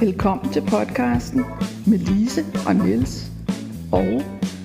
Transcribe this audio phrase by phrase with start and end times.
[0.00, 1.44] Velkommen til podcasten
[1.86, 3.32] med Lise og Niels
[3.92, 4.22] og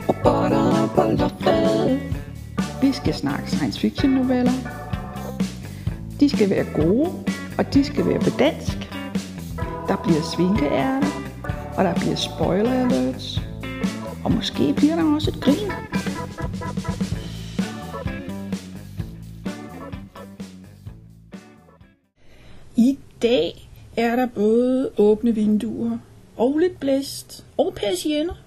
[0.09, 1.99] Robotter, bollerflade.
[2.81, 4.51] vi skal snakke science fiction noveller.
[6.19, 7.09] De skal være gode,
[7.57, 8.77] og de skal være på dansk.
[9.87, 11.07] Der bliver svinkeærter,
[11.77, 13.41] og der bliver spoiler alerts.
[14.23, 15.71] Og måske bliver der også et grin.
[22.75, 23.64] I dag
[23.97, 25.97] er der både åbne vinduer,
[26.37, 28.43] og lidt blæst, og persienner,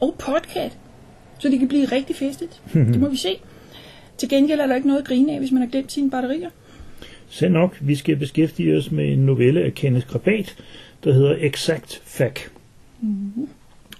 [0.00, 0.78] og podcast,
[1.38, 2.62] så det kan blive rigtig festigt.
[2.72, 3.40] det må vi se.
[4.18, 6.50] Til gengæld er der ikke noget at grine af, hvis man har glemt sine batterier.
[7.28, 10.56] Så nok, vi skal beskæftige os med en novelle af Kenneth Krabat,
[11.04, 12.52] der hedder Exact Fact.
[13.00, 13.48] Mm-hmm.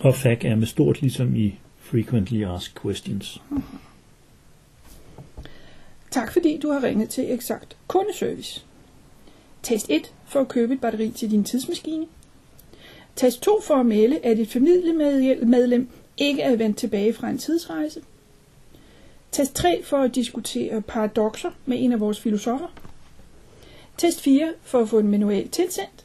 [0.00, 3.42] Og fact er med stort ligesom i Frequently Asked Questions.
[6.10, 8.64] Tak fordi du har ringet til Exakt Kundeservice.
[9.62, 12.06] Test 1 for at købe et batteri til din tidsmaskine.
[13.16, 18.02] Test 2 for at melde, at et familiemedlem ikke er vendt tilbage fra en tidsrejse.
[19.32, 22.68] Test 3 for at diskutere paradoxer med en af vores filosofer.
[23.98, 26.04] Test 4 for at få en manual tilsendt.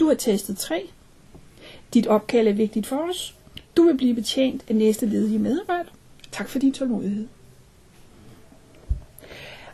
[0.00, 0.88] Du har testet 3.
[1.94, 3.34] Dit opkald er vigtigt for os.
[3.76, 5.90] Du vil blive betjent af næste ledige medarbejder.
[6.32, 7.26] Tak for din tålmodighed.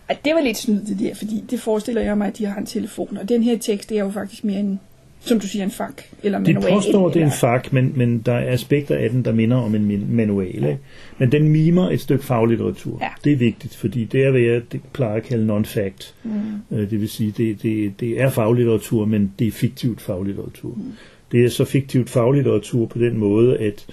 [0.09, 2.57] Ej, det var lidt snyd det der, fordi det forestiller jeg mig, at de har
[2.61, 3.17] en telefon.
[3.17, 4.81] Og den her tekst, det er jo faktisk mere en,
[5.21, 6.03] som du siger, en fak.
[6.23, 9.33] Eller De påstår, det er en fak, men, men der er aspekter af den, der
[9.33, 10.55] minder om en manual.
[10.55, 10.79] Ikke?
[11.19, 12.99] Men den mimer et stykke faglitteratur.
[13.01, 13.09] Ja.
[13.25, 16.15] Det er vigtigt, fordi det er, hvad jeg det plejer at kalde non-fact.
[16.25, 16.87] Mm.
[16.87, 20.75] Det vil sige, det, det, det er faglitteratur, men det er fiktivt faglitteratur.
[20.75, 20.93] Mm.
[21.33, 23.87] Det er så fiktivt faglitteratur på den måde, at,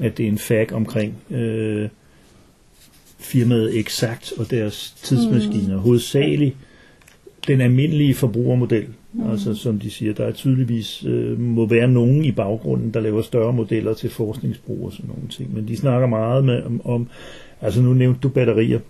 [0.00, 1.88] at det er en fag omkring øh,
[3.18, 5.76] firmaet Exact og deres tidsmaskiner.
[5.76, 5.82] Mm.
[5.82, 6.56] Hovedsageligt
[7.48, 8.86] den almindelige forbrugermodel.
[9.12, 9.30] Mm.
[9.30, 13.22] Altså som de siger, der er tydeligvis øh, må være nogen i baggrunden, der laver
[13.22, 15.54] større modeller til forskningsbrug og sådan nogle ting.
[15.54, 17.08] Men de snakker meget med, om, om
[17.60, 18.80] altså nu nævnte du batterier,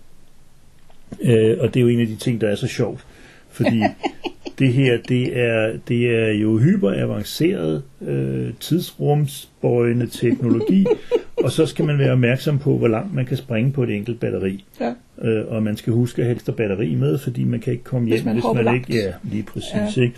[1.21, 3.05] øh, og det er jo en af de ting, der er så sjovt.
[3.49, 3.81] Fordi
[4.59, 10.85] det her, det er, det er jo hyperavanceret øh, tidsrumsbøjende teknologi,
[11.43, 14.19] og så skal man være opmærksom på, hvor langt man kan springe på et enkelt
[14.19, 14.65] batteri.
[14.79, 14.93] Ja.
[15.21, 18.17] Øh, og man skal huske at have batteri med, fordi man kan ikke komme hjem,
[18.17, 18.89] Hvis man hvis man langt.
[18.89, 19.01] ikke...
[19.03, 19.97] Ja, lige præcis.
[19.97, 20.01] Ja.
[20.01, 20.15] Ikke?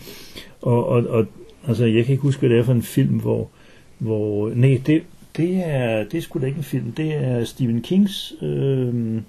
[0.61, 1.25] Og, og, og
[1.67, 3.49] altså, jeg kan ikke huske, hvad det er for en film, hvor...
[3.97, 5.03] hvor nej, det,
[5.37, 6.91] det, er, det er sgu da ikke en film.
[6.91, 8.33] Det er Stephen Kings...
[8.41, 9.21] Øh,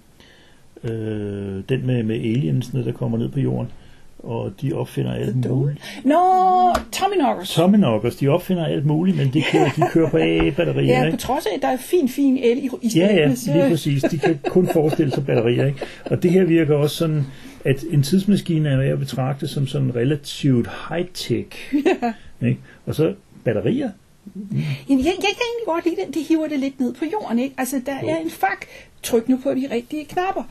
[0.84, 3.68] øh, den med, med aliensene, der kommer ned på jorden.
[4.22, 5.78] Og de opfinder alt muligt.
[6.04, 6.16] Nå,
[6.92, 7.54] Tommy Knockers.
[7.54, 10.94] Tommyknockers, de opfinder alt muligt, men de kører, de kører på AA-batterier.
[10.94, 11.18] Ja, på ikke?
[11.18, 14.02] trods af, at der er fin, fin el i, i Ja, ja, lige præcis.
[14.02, 15.66] De kan kun forestille sig batterier.
[15.66, 15.78] Ikke?
[16.04, 17.26] Og det her virker også sådan,
[17.64, 21.56] at en tidsmaskine er at betragte som sådan relativt high-tech.
[22.02, 22.46] Ja.
[22.48, 22.60] Ikke?
[22.86, 23.90] Og så batterier.
[24.88, 26.14] Jamen, jeg, jeg kan egentlig godt lide det.
[26.14, 27.54] Det hiver det lidt ned på jorden, ikke?
[27.58, 28.66] Altså, der er en fak.
[29.02, 30.42] Tryk nu på de rigtige knapper.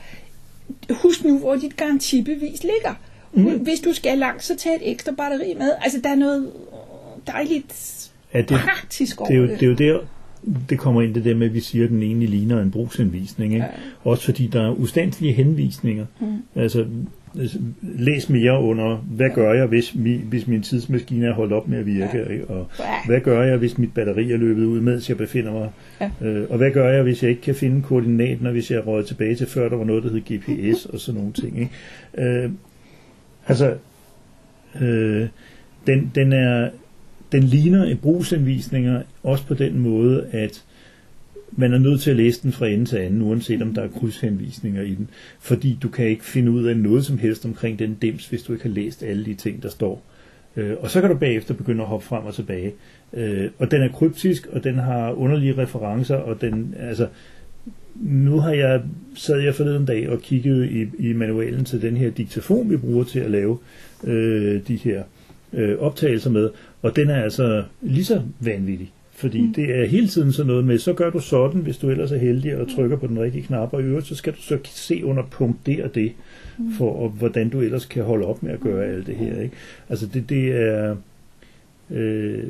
[0.90, 2.94] Husk nu, hvor dit garantibevis ligger.
[3.34, 3.42] Mm.
[3.44, 5.70] Hvis du skal langt, så tag et ekstra batteri med.
[5.82, 6.46] Altså, der er noget
[7.26, 7.98] dejligt
[8.34, 9.60] Ja, det, praktisk over det, er jo, det.
[9.60, 9.98] det er jo der,
[10.68, 13.52] det kommer ind det der med, at vi siger, at den egentlig ligner en brugsanvisning.
[13.54, 13.64] Ikke?
[13.66, 13.70] Ja.
[14.10, 16.06] Også fordi der er ustandslige henvisninger.
[16.20, 16.26] Mm.
[16.56, 16.86] Altså,
[17.40, 21.68] altså, læs mere under, hvad gør jeg, hvis, mi, hvis min tidsmaskine er holdt op
[21.68, 22.18] med at virke?
[22.18, 22.32] Ja.
[22.32, 22.46] Ikke?
[22.46, 22.84] Og Ja.
[23.06, 25.68] hvad gør jeg, hvis mit batteri er løbet ud, mens jeg befinder mig?
[26.00, 26.10] Ja.
[26.28, 28.82] Øh, og hvad gør jeg, hvis jeg ikke kan finde koordinaten, og hvis jeg er
[28.82, 31.58] røget tilbage til før, der var noget, der hed GPS og sådan nogle ting.
[31.60, 32.34] Ikke?
[32.44, 32.50] Øh,
[33.48, 33.76] altså,
[34.80, 35.28] øh,
[35.86, 36.70] den, den er
[37.32, 40.64] den ligner en brugsanvisninger også på den måde, at
[41.52, 43.88] man er nødt til at læse den fra ende til anden, uanset om der er
[43.88, 45.08] krydshenvisninger i den.
[45.40, 48.52] Fordi du kan ikke finde ud af noget som helst omkring den dims, hvis du
[48.52, 50.02] ikke har læst alle de ting, der står.
[50.56, 52.72] Øh, og så kan du bagefter begynde at hoppe frem og tilbage.
[53.12, 57.08] Øh, og den er kryptisk, og den har underlige referencer, og den, altså,
[57.94, 58.82] nu har jeg,
[59.14, 63.04] sad jeg forleden dag og kiggede i, i manualen til den her diktafon, vi bruger
[63.04, 63.58] til at lave
[64.04, 65.02] øh, de her
[65.52, 66.50] øh, optagelser med,
[66.82, 68.92] og den er altså lige så vanvittig.
[69.14, 69.54] Fordi mm.
[69.54, 72.18] det er hele tiden sådan noget med, så gør du sådan, hvis du ellers er
[72.18, 75.04] heldig og trykker på den rigtige knap, og i øvrigt så skal du så se
[75.04, 76.12] under punkt det og det,
[76.58, 76.72] mm.
[76.72, 79.40] for og, hvordan du ellers kan holde op med at gøre alt det her.
[79.40, 79.56] Ikke?
[79.88, 80.96] Altså det, det er...
[81.92, 82.42] Øh,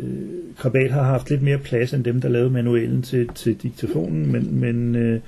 [0.56, 4.60] Krabat har haft lidt mere plads end dem, der lavede manualen til, til diktafonen, men,
[4.60, 5.20] men øh,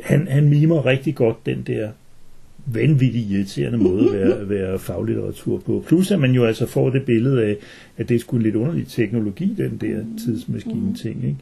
[0.00, 1.88] han, han mimer rigtig godt den der
[2.66, 5.84] vanvittigt irriterende måde at være, være faglitteratur på.
[5.86, 7.56] Plus at man jo altså får det billede af,
[7.96, 11.24] at det er sgu en lidt underlig teknologi, den der tidsmaskine-ting.
[11.24, 11.36] Ikke?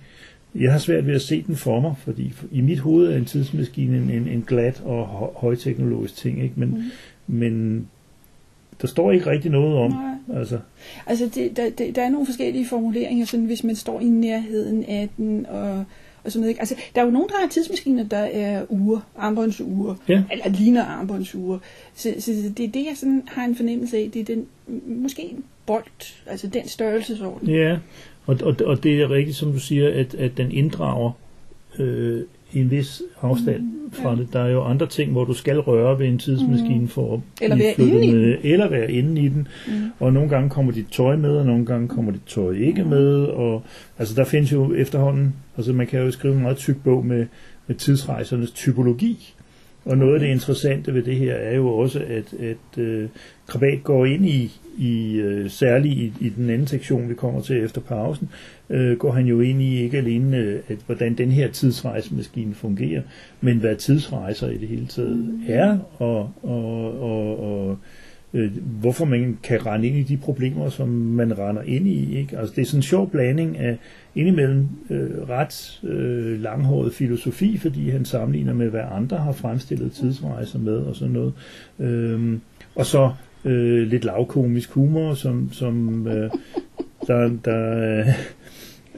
[0.54, 3.24] Jeg har svært ved at se den for mig, fordi i mit hoved er en
[3.24, 6.54] tidsmaskine en, en, en glat og hø- højteknologisk ting, ikke?
[6.56, 6.82] Men, mm.
[7.34, 7.86] men
[8.84, 10.38] der står ikke rigtig noget om, Nej.
[10.40, 10.58] altså.
[11.06, 14.84] Altså, det, der, det, der er nogle forskellige formuleringer, sådan hvis man står i nærheden
[14.84, 15.84] af den, og,
[16.24, 16.48] og sådan noget.
[16.48, 16.60] Ikke?
[16.60, 20.22] Altså, der er jo nogen, der har tidsmaskiner, der er uger, armbåndsure, Ja.
[20.32, 21.58] eller ligner armbåndsure.
[21.94, 24.46] Så, så det er det, jeg sådan har en fornemmelse af, det er den,
[24.86, 27.48] måske en bold, altså den størrelsesorden.
[27.48, 27.76] Ja,
[28.26, 31.10] og, og, og det er rigtigt, som du siger, at, at den inddrager
[31.78, 32.22] øh,
[32.60, 34.16] en vis afstand mm, fra ja.
[34.16, 34.28] det.
[34.32, 36.88] Der er jo andre ting, hvor du skal røre ved en tidsmaskine mm.
[36.88, 39.48] for at Eller blive være flyttet inde i med, eller være inde i den.
[39.66, 39.72] Mm.
[40.00, 43.24] Og nogle gange kommer dit tøj med, og nogle gange kommer dit tøj ikke med.
[43.24, 43.62] Og,
[43.98, 47.26] altså der findes jo efterhånden, altså man kan jo skrive en meget tyk bog med,
[47.66, 49.34] med tidsrejsernes typologi.
[49.84, 53.08] Og noget af det interessante ved det her er jo også, at, at øh,
[53.46, 57.64] Krabat går ind i, i øh, særligt i, i den anden sektion, vi kommer til
[57.64, 58.28] efter pausen,
[58.70, 63.02] øh, går han jo ind i ikke alene, øh, at, hvordan den her tidsrejsemaskine fungerer,
[63.40, 67.78] men hvad tidsrejser i det hele taget er, og, og, og, og
[68.34, 72.18] øh, hvorfor man kan rende ind i de problemer, som man render ind i.
[72.18, 72.38] Ikke?
[72.38, 73.78] Altså, det er sådan en sjov blanding af
[74.14, 80.58] indimellem øh, ret øh, langhåret filosofi, fordi han sammenligner med, hvad andre har fremstillet tidsrejser
[80.58, 81.32] med og sådan noget.
[81.78, 82.38] Øh,
[82.74, 83.12] og så
[83.44, 86.30] øh, lidt lavkomisk humor, som, som øh,
[87.06, 88.08] der, der øh,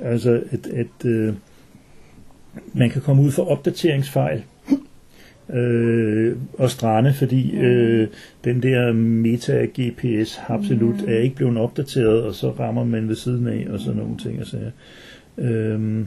[0.03, 1.35] altså at, at øh,
[2.73, 4.43] man kan komme ud for opdateringsfejl
[5.55, 8.09] øh, og strande, fordi øh,
[8.45, 13.67] den der meta-GPS absolut er ikke blevet opdateret, og så rammer man ved siden af,
[13.71, 14.39] og sådan nogle ting.
[14.39, 14.59] Altså,
[15.39, 16.07] øhm,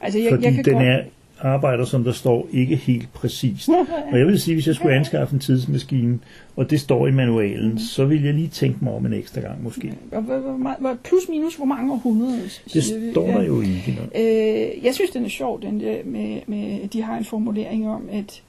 [0.00, 0.86] Altså, jeg, fordi jeg kan den godt...
[0.86, 1.02] er
[1.42, 3.68] arbejder, som der står, ikke helt præcist.
[4.12, 6.18] Og jeg vil sige, hvis jeg skulle anskaffe en tidsmaskine,
[6.56, 9.62] og det står i manualen, så vil jeg lige tænke mig om en ekstra gang
[9.62, 9.94] måske.
[11.04, 12.38] Plus minus hvor mange århundreder?
[12.74, 13.98] Det står der jo ikke.
[14.14, 18.08] Øh, jeg synes, den er sjov, den der med, med, de har en formulering om,
[18.12, 18.42] at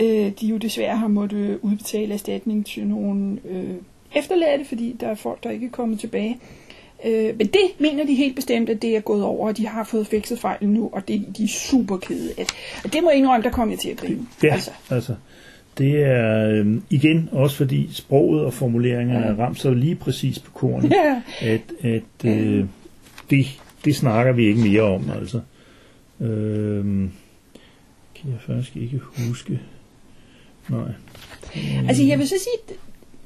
[0.00, 3.74] øh, de jo desværre har måttet udbetale erstatning til nogle øh,
[4.14, 6.38] efterladte, fordi der er folk, der ikke er kommet tilbage.
[7.04, 9.84] Øh, men det mener de helt bestemt, at det er gået over, og de har
[9.84, 12.46] fået fikset fejlen nu, og det, de er super kede af.
[12.84, 14.26] Og det må jeg indrømme, der kom jeg til at grine.
[14.42, 15.14] Ja, Altså, altså.
[15.78, 20.50] Det er øh, igen også fordi sproget og formuleringerne er ramt så lige præcis på
[20.50, 22.64] kornet, ja, at, at øh,
[23.30, 23.46] det,
[23.84, 25.10] det snakker vi ikke mere om.
[25.20, 25.40] Altså.
[26.20, 26.84] Øh,
[28.14, 29.60] kan jeg faktisk ikke huske.
[30.68, 30.92] Nej.
[31.88, 32.76] altså jeg vil så sige,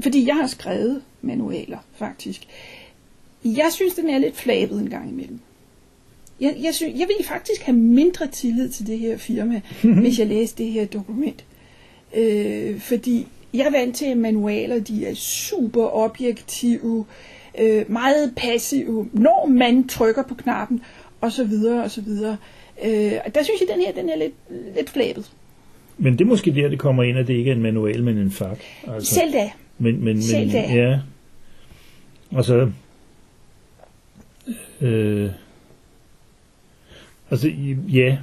[0.01, 2.49] fordi jeg har skrevet manualer, faktisk.
[3.45, 5.39] Jeg synes, den er lidt flabet en gang imellem.
[6.41, 9.61] Jeg, jeg, synes, jeg ville faktisk have mindre tillid til det her firma,
[10.03, 11.45] hvis jeg læste det her dokument.
[12.17, 17.05] Øh, fordi jeg er vant til, at manualer de er super objektive,
[17.61, 20.83] øh, meget passive, når man trykker på knappen,
[21.21, 22.37] og så videre, og så videre.
[22.85, 24.35] Øh, og der synes jeg, den her den er lidt,
[24.77, 25.31] lidt flabet.
[25.99, 28.19] Men det er måske der, det kommer ind, at det ikke er en manual, men
[28.19, 28.59] en fak.
[28.87, 29.51] Altså, Selv da.
[29.79, 30.75] men, men, selv men, da.
[30.75, 30.99] Ja.
[32.37, 32.71] Altså,
[34.81, 35.31] øh,
[37.31, 37.51] altså,
[37.93, 38.19] ja.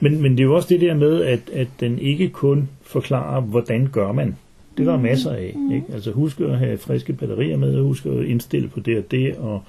[0.00, 3.40] Men, men det er jo også det der med, at, at den ikke kun forklarer,
[3.40, 4.36] hvordan gør man.
[4.76, 5.56] Det er der masser af.
[5.74, 5.86] Ikke?
[5.92, 9.36] Altså husk at have friske batterier med, og husk at indstille på det og det,
[9.36, 9.62] og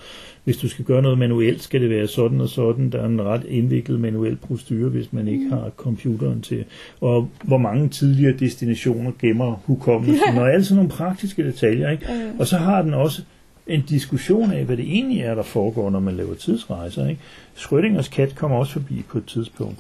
[0.44, 2.90] hvis du skal gøre noget manuelt, skal det være sådan og sådan.
[2.90, 6.66] Der er en ret indviklet manuel procedure, hvis man ikke har computeren til.
[7.02, 11.90] Og hvor mange tidligere destinationer gemmer hukommelsen, og alle sådan nogle praktiske detaljer.
[11.90, 12.08] Ikke?
[12.40, 13.22] Og så har den også
[13.68, 17.08] en diskussion af, hvad det egentlig er, der foregår, når man laver tidsrejser.
[17.08, 17.22] Ikke?
[17.56, 19.80] Schrödingers kat kommer også forbi på et tidspunkt.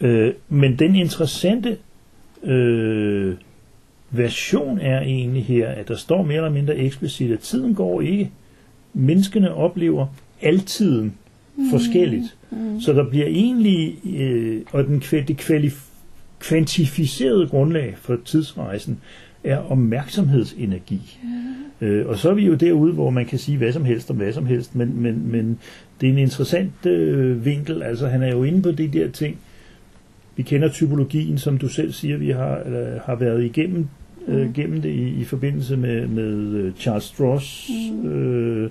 [0.00, 1.76] Øh, men den interessante
[2.42, 3.34] øh,
[4.10, 8.30] version er egentlig her, at der står mere eller mindre eksplicit, at tiden går ikke.
[8.94, 10.06] Menneskene oplever
[10.42, 11.14] altiden
[11.70, 12.36] forskelligt.
[12.50, 12.80] Mm.
[12.80, 15.88] Så der bliver egentlig, øh, og den, det kvalif-
[16.40, 19.00] kvantificerede grundlag for tidsrejsen
[19.48, 21.18] er opmærksomhedsenergi.
[21.80, 24.16] Øh, og så er vi jo derude, hvor man kan sige hvad som helst om
[24.16, 25.58] hvad som helst, men, men, men
[26.00, 27.82] det er en interessant øh, vinkel.
[27.82, 29.38] Altså han er jo inde på de der ting.
[30.36, 33.86] Vi kender typologien, som du selv siger, vi har, eller, har været igennem
[34.28, 37.70] øh, gennem det i, i forbindelse med, med øh, Charles Stross,
[38.04, 38.70] øh,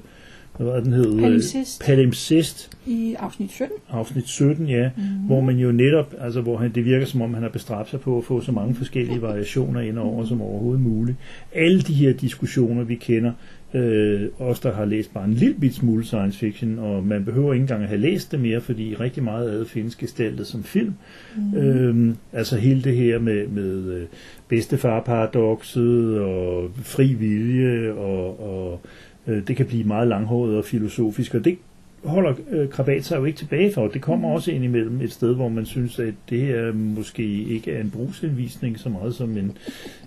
[0.58, 1.20] hvad var den hed?
[1.20, 1.82] Palimpsest.
[1.86, 3.78] Palimpsest, I afsnit 17.
[3.90, 5.04] afsnit 17, ja, mm.
[5.04, 8.00] hvor man jo netop, altså hvor han, det virker som om han har bestræbt sig
[8.00, 11.18] på at få så mange forskellige variationer ind over som overhovedet muligt.
[11.56, 13.32] Alle de her diskussioner, vi kender,
[13.74, 17.54] øh, os der har læst bare en lille bit smule science fiction, og man behøver
[17.54, 20.64] ikke engang at have læst det mere, fordi rigtig meget af det findes gestaltet som
[20.64, 20.94] film.
[21.36, 21.58] Mm.
[21.58, 24.06] Øhm, altså hele det her med, med øh,
[24.48, 28.82] bedstefarparadokset og fri vilje, og, og
[29.28, 31.58] øh, det kan blive meget langhåret og filosofisk, og det
[32.04, 33.88] holder øh, Krabat sig jo ikke tilbage for.
[33.88, 37.72] Det kommer også ind imellem et sted, hvor man synes, at det her måske ikke
[37.72, 39.58] er en brugsanvisning så meget som en,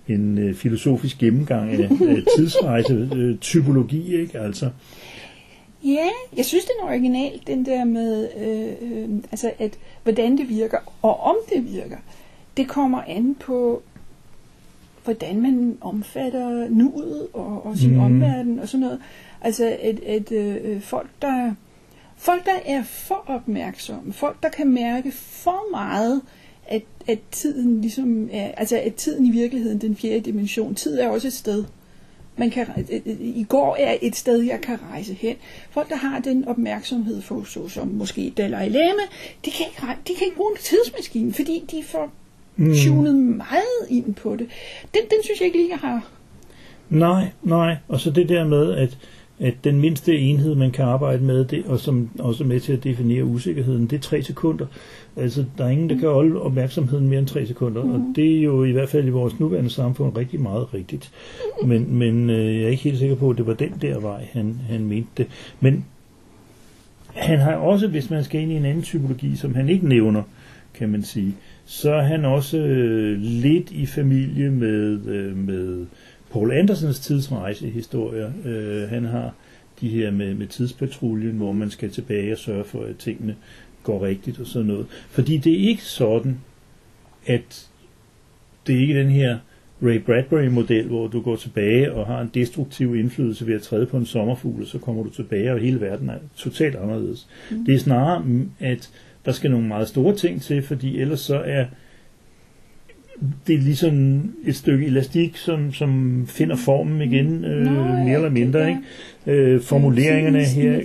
[0.08, 4.38] en øh, filosofisk gennemgang af, af tidsrejse, øh, typologi, ikke?
[4.38, 4.70] Altså,
[5.84, 10.48] Ja, jeg synes, den er original, den der med, øh, øh, altså at, hvordan det
[10.48, 11.96] virker, og om det virker.
[12.56, 13.82] Det kommer an på,
[15.10, 18.00] hvordan man omfatter nuet og, og sin mm.
[18.00, 19.00] omverden og sådan noget.
[19.40, 21.54] Altså, at, at øh, folk, der,
[22.16, 26.22] folk, der er for opmærksomme, folk, der kan mærke for meget,
[26.66, 31.08] at, at tiden ligesom er, altså at tiden i virkeligheden, den fjerde dimension, tid er
[31.08, 31.64] også et sted.
[32.36, 35.36] Man kan, øh, øh, I går er et sted, jeg kan rejse hen.
[35.70, 39.02] Folk, der har den opmærksomhed for, så som måske Dalai Lama,
[39.44, 42.12] de kan ikke, de kan ikke bruge en tidsmaskine, fordi de får
[42.56, 42.74] Mm.
[42.84, 44.46] tunet meget ind på det.
[44.94, 46.08] Den, den synes jeg ikke lige, jeg har.
[46.90, 47.76] Nej, nej.
[47.88, 48.98] Og så det der med, at,
[49.38, 52.72] at den mindste enhed, man kan arbejde med, det, og som også er med til
[52.72, 54.66] at definere usikkerheden, det er tre sekunder.
[55.16, 57.94] Altså, der er ingen, der kan holde opmærksomheden mere end tre sekunder, mm.
[57.94, 61.10] og det er jo i hvert fald i vores nuværende samfund rigtig meget rigtigt.
[61.64, 64.28] Men, men øh, jeg er ikke helt sikker på, at det var den der vej,
[64.32, 65.26] han, han mente det.
[65.60, 65.84] Men
[67.14, 70.22] han har også, hvis man skal ind i en anden typologi, som han ikke nævner,
[70.74, 71.34] kan man sige,
[71.70, 75.86] så er han også øh, lidt i familie med, øh, med
[76.32, 78.32] Paul Andersens tidsrejsehistorier.
[78.44, 79.34] Øh, han har
[79.80, 83.36] de her med, med tidspatruljen, hvor man skal tilbage og sørge for, at tingene
[83.82, 84.86] går rigtigt og sådan noget.
[85.10, 86.38] Fordi det er ikke sådan,
[87.26, 87.68] at
[88.66, 89.38] det er ikke den her
[89.82, 93.96] Ray Bradbury-model, hvor du går tilbage og har en destruktiv indflydelse ved at træde på
[93.96, 97.28] en sommerfugl, og så kommer du tilbage, og hele verden er totalt anderledes.
[97.50, 97.64] Mm.
[97.64, 98.90] Det er snarere, mm, at
[99.24, 101.64] der skal nogle meget store ting til, fordi ellers så er
[103.46, 108.14] det er ligesom et stykke elastik, som, som finder formen igen, øh, Nå, ja, mere
[108.14, 108.68] eller mindre.
[108.68, 109.42] Ikke?
[109.42, 110.80] Øh, formuleringerne her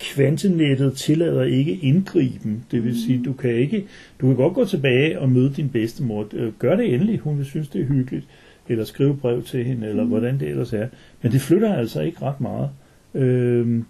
[0.00, 2.64] kvantenettet tillader ikke indgriben.
[2.70, 3.84] Det vil sige, du kan ikke,
[4.20, 6.26] du kan godt gå tilbage og møde din bedstemor.
[6.32, 8.26] Øh, Gør det endelig, hun vil synes, det er hyggeligt.
[8.68, 10.88] Eller skrive brev til hende, eller hvordan det ellers er.
[11.22, 12.70] Men det flytter altså ikke ret meget.
[13.14, 13.84] Øhm,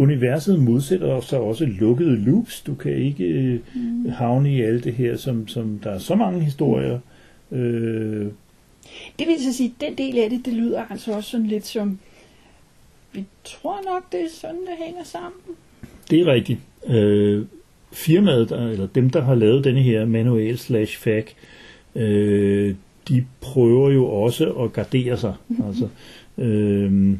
[0.00, 2.60] universet modsætter sig også lukkede loops.
[2.60, 3.60] Du kan ikke øh,
[4.12, 6.98] havne i alt det her, som, som der er så mange historier.
[7.52, 8.26] Øh,
[9.18, 11.66] Det vil så sige, at den del af det, det lyder altså også sådan lidt
[11.66, 11.98] som,
[13.12, 15.40] vi tror nok, det er sådan, det hænger sammen.
[16.10, 16.58] Det er rigtigt.
[16.86, 17.44] Øh,
[17.92, 21.24] firmaet, der, eller dem, der har lavet denne her manual slash fag,
[21.94, 22.74] øh,
[23.08, 25.34] de prøver jo også at gardere sig.
[25.66, 25.88] altså,
[26.38, 27.16] øh,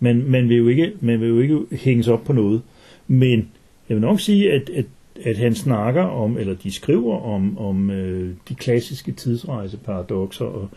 [0.00, 2.62] man, man, vil jo ikke, man vil jo ikke hænges op på noget.
[3.08, 3.48] Men
[3.88, 4.84] jeg vil nok sige, at, at,
[5.24, 10.68] at han snakker om, eller de skriver om, om øh, de klassiske tidsrejseparadoxer, og,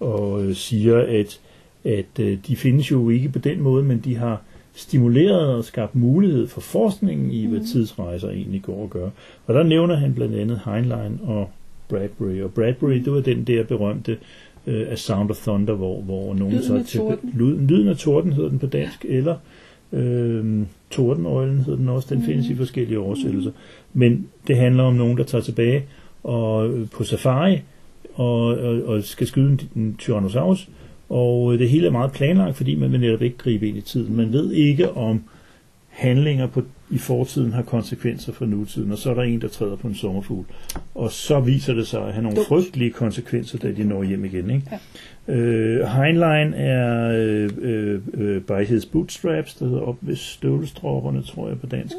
[0.00, 1.40] og øh, siger, at,
[1.84, 4.42] at øh, de findes jo ikke på den måde, men de har
[4.74, 9.10] stimuleret og skabt mulighed for forskningen i, hvad tidsrejser egentlig går og gør.
[9.46, 11.50] Og der nævner han blandt andet Heinlein og
[11.88, 12.40] Bradbury.
[12.40, 14.18] Og Bradbury, det var den der berømte
[14.66, 17.30] uh, A Sound of Thunder, hvor, hvor nogen Lyden så af torden.
[17.34, 19.36] Lyden, lyden af torden hedder den på dansk, eller
[19.92, 22.08] øh, Tordenøglen hedder den også.
[22.10, 22.24] Den mm.
[22.24, 23.50] findes i forskellige oversættelser.
[23.92, 25.84] Men det handler om nogen, der tager tilbage
[26.22, 27.60] og øh, på safari
[28.14, 30.68] og, og, og skal skyde en, en Tyrannosaurus.
[31.08, 33.80] Og øh, det hele er meget planlagt, fordi man vil netop ikke gribe ind i
[33.80, 34.16] tiden.
[34.16, 35.22] Man ved ikke, om
[35.90, 39.76] handlinger på, i fortiden har konsekvenser for nutiden, og så er der en, der træder
[39.76, 40.44] på en sommerfugl.
[40.94, 42.48] Og så viser det sig at have nogle Dumt.
[42.48, 44.50] frygtelige konsekvenser, da de når hjem igen.
[44.50, 44.66] Ikke?
[45.28, 45.34] Ja.
[45.34, 51.48] Øh, Heinlein er øh, øh, øh, by his bootstraps, der hedder op ved støvlestropperne, tror
[51.48, 51.96] jeg på dansk,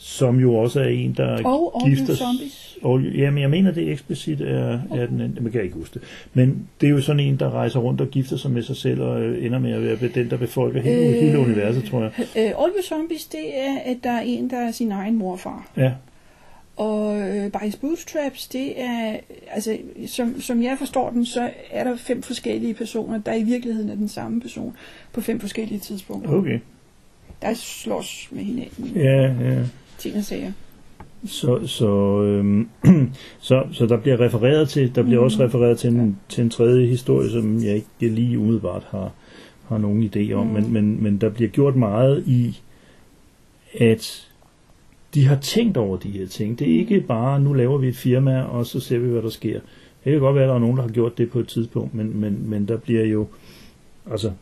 [0.00, 2.78] som jo også er en, der Og All gifter Zombies.
[2.82, 6.02] og, jamen, jeg mener, det eksplicit er, er den, man kan jeg ikke huske det.
[6.34, 9.00] Men det er jo sådan en, der rejser rundt og gifter sig med sig selv,
[9.02, 11.22] og øh, ender med at være den, der befolker hele, Øh.
[11.22, 12.10] hele universet, tror jeg.
[12.18, 15.70] Uh, All You Zombies, det er, at der er en, der er sin egen morfar.
[15.76, 15.92] Ja,
[16.76, 17.16] Og
[17.52, 19.16] By His Bootstraps, det er,
[19.50, 23.90] altså, som, som jeg forstår den, så er der fem forskellige personer, der i virkeligheden
[23.90, 24.76] er den samme person
[25.12, 26.30] på fem forskellige tidspunkter.
[26.32, 26.58] okay.
[27.42, 28.92] Der slås med hinanden.
[28.96, 29.58] Ja, ja.
[29.98, 30.52] Ting og sager.
[31.26, 32.68] Så, så, øhm,
[33.40, 36.86] så, så der bliver refereret til, der bliver også refereret til en, til en tredje
[36.86, 39.12] historie, som jeg ikke lige umiddelbart har,
[39.68, 40.52] har nogen idé om, Mm.
[40.52, 42.60] men, men, men der bliver gjort meget i,
[43.80, 44.28] at
[45.14, 46.58] de har tænkt over de her ting.
[46.58, 49.28] Det er ikke bare, nu laver vi et firma, og så ser vi, hvad der
[49.28, 49.60] sker.
[50.04, 51.94] Det kan godt være, at der er nogen, der har gjort det på et tidspunkt,
[51.94, 53.26] men, men, men der bliver jo,
[54.10, 54.32] altså,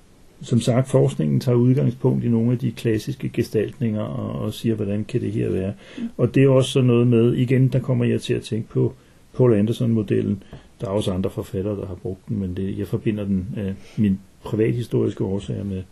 [0.43, 5.05] som sagt, forskningen tager udgangspunkt i nogle af de klassiske gestaltninger og, og siger, hvordan
[5.05, 5.73] kan det her være.
[6.17, 8.95] Og det er også sådan noget med, igen, der kommer jeg til at tænke på
[9.37, 10.43] Paul Anderson-modellen.
[10.81, 13.75] Der er også andre forfattere, der har brugt den, men det, jeg forbinder den af
[13.97, 15.83] min privathistoriske årsager med,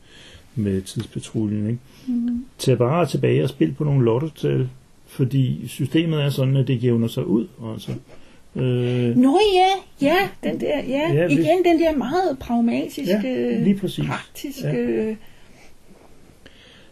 [0.54, 1.66] med tidspatruljen.
[1.66, 1.80] Ikke?
[2.06, 2.44] Mm.
[2.58, 4.68] Tag bare tilbage og spil på nogle lottotal,
[5.06, 7.46] fordi systemet er sådan, at det jævner sig ud.
[7.72, 7.92] Altså.
[8.56, 9.68] Øh, Nå ja,
[10.06, 14.04] ja, den der, ja, Ja, igen den der meget pragmatiske, Ja, lige præcis.
[14.06, 15.14] praktiske, Ja.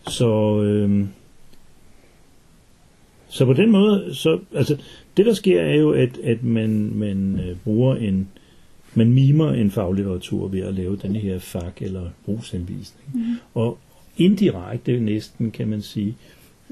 [0.08, 1.04] Så, øh,
[3.28, 4.76] så på den måde, så, altså,
[5.16, 8.28] det der sker er jo, at, at man, man øh, bruger en,
[8.94, 13.10] man mimer en faglitteratur ved at lave den her fag- eller brugsanvisning.
[13.14, 13.36] Mhm.
[13.54, 13.78] Og
[14.16, 16.16] indirekte næsten, kan man sige,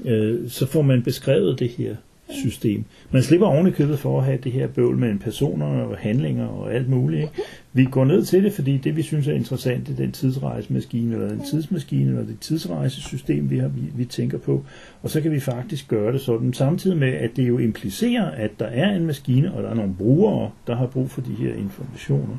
[0.05, 1.95] øh, så får man beskrevet det her
[2.33, 2.85] system.
[3.11, 5.97] Man slipper oven i købet for at have det her bøvl med en personer og
[5.97, 7.21] handlinger og alt muligt.
[7.21, 7.33] Ikke?
[7.73, 11.13] Vi går ned til det, fordi det vi synes er interessant, det er den tidsrejsemaskine,
[11.15, 14.65] eller den tidsmaskine, eller det tidsrejsesystem, vi, har, vi, vi tænker på.
[15.01, 18.51] Og så kan vi faktisk gøre det sådan, samtidig med, at det jo implicerer, at
[18.59, 21.53] der er en maskine, og der er nogle brugere, der har brug for de her
[21.53, 22.37] informationer.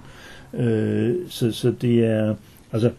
[0.55, 2.35] Øh, så, så det er,
[2.73, 2.91] altså,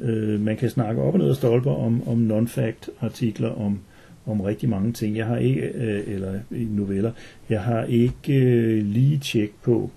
[0.00, 3.78] øh, man kan snakke op og ned og stolper om, om non-fact artikler, om
[4.26, 5.16] om rigtig mange ting.
[5.16, 7.12] Jeg har ikke, øh, eller i noveller,
[7.48, 9.90] jeg har ikke øh, lige tjek på,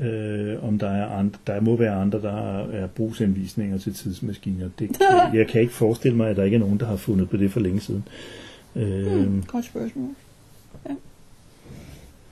[0.00, 4.68] øh, om der er andre, der må være andre, der er, er brugsanvisninger til tidsmaskiner.
[4.78, 4.90] Det,
[5.38, 7.50] jeg kan ikke forestille mig, at der ikke er nogen, der har fundet på det
[7.52, 8.04] for længe siden.
[8.76, 10.08] Øh, godt spørgsmål.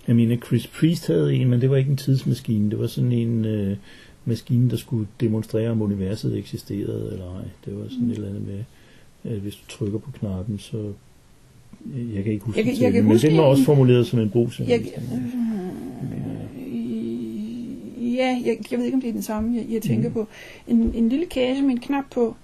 [0.07, 2.71] Jeg mener, Chris Priest havde en, men det var ikke en tidsmaskine.
[2.71, 3.77] Det var sådan en øh,
[4.25, 7.45] maskine, der skulle demonstrere, om universet eksisterede eller ej.
[7.65, 8.11] Det var sådan Mm.
[8.11, 8.65] et eller andet med,
[9.25, 10.93] hvis du trykker på knappen, så...
[12.15, 14.07] Jeg kan ikke huske Jeg kan- det, jeg kan men huske den var også formuleret
[14.07, 14.95] som en Jeg, brugsanvisning.
[16.85, 20.15] øh, ja, jeg, jeg ved ikke, om det er den samme, jeg, jeg tænker Mm.
[20.15, 20.29] på.
[20.69, 22.37] En, en lille kasse med en knap på,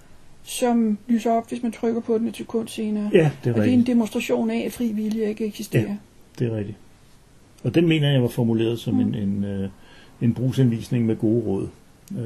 [0.42, 3.10] som lyser op, hvis man trykker på den et sekund senere.
[3.12, 3.86] Ja, det er Og det er en rigtigt.
[3.86, 5.82] demonstration af, at fri vilje ikke eksisterer.
[5.82, 5.96] Ja.
[6.38, 6.78] Det er rigtigt.
[7.64, 9.00] Og den mener jeg var formuleret som Mm.
[9.00, 9.68] en, en, øh,
[10.20, 11.68] en brugsanvisning med gode råd.
[12.12, 12.18] Øh,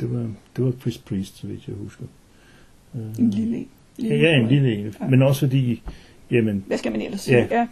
[0.00, 2.04] det, var, det var Chris Priest, så vidt jeg husker.
[2.94, 3.68] Øh, En lille en.
[4.02, 4.94] Ja, ja, en lille en.
[5.00, 5.06] Ja.
[5.06, 5.82] Men også fordi,
[6.30, 7.36] jamen, Hvad skal man ellers sige?
[7.38, 7.46] Ja.
[7.50, 7.66] Ja.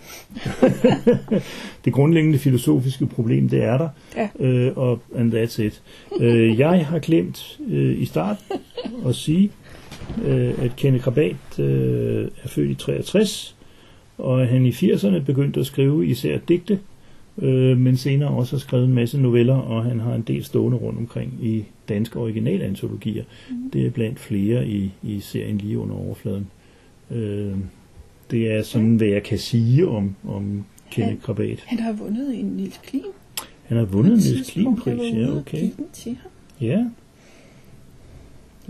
[1.85, 4.29] det grundlæggende filosofiske problem, det er der, Ja.
[4.47, 5.83] øh, og and that's it.
[6.21, 8.45] øh, jeg har glemt øh, i starten
[9.07, 9.51] at sige,
[10.25, 13.57] øh, at Kenneth Krabat øh, er født i 63,
[14.19, 16.79] og han i 80'erne begyndte at skrive især digte,
[17.39, 20.79] øh, men senere også har skrevet en masse noveller, og han har en del stående
[20.79, 23.25] rundt omkring i danske originalantologier.
[23.51, 23.71] Mhm.
[23.71, 26.47] Det er blandt flere i, i serien lige under overfladen.
[27.11, 27.57] Øh,
[28.31, 31.65] det er sådan, hvad jeg kan sige om, om Kenneth Krabat.
[31.67, 33.03] Han har vundet en Niels Klim.
[33.65, 35.71] Han har vundet et en var Klim-pris, ude ja, okay.
[35.93, 36.31] til ham.
[36.61, 36.85] Ja.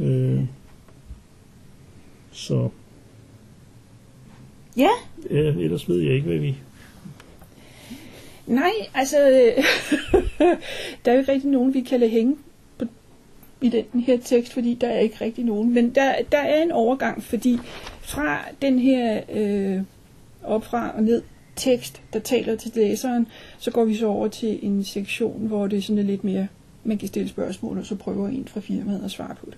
[0.04, 0.44] Øh,
[2.30, 2.68] så
[4.78, 4.90] Ja,
[5.30, 6.56] ja, ellers ved jeg ikke, hvad vi
[8.48, 9.16] nej, altså,
[11.04, 12.36] der er jo ikke rigtig nogen, vi kan lade hænge
[12.78, 12.84] på,
[13.60, 15.74] i den her tekst, fordi der er ikke rigtig nogen.
[15.74, 17.58] Men der, der er en overgang, fordi
[18.00, 19.82] fra den her øh,
[20.44, 21.22] op fra og ned
[21.56, 23.26] tekst, der taler til læseren,
[23.58, 26.46] så går vi så over til en sektion, hvor det sådan er lidt mere,
[26.84, 29.56] man kan stille spørgsmål, og så prøver en fra firmaet at svare på det.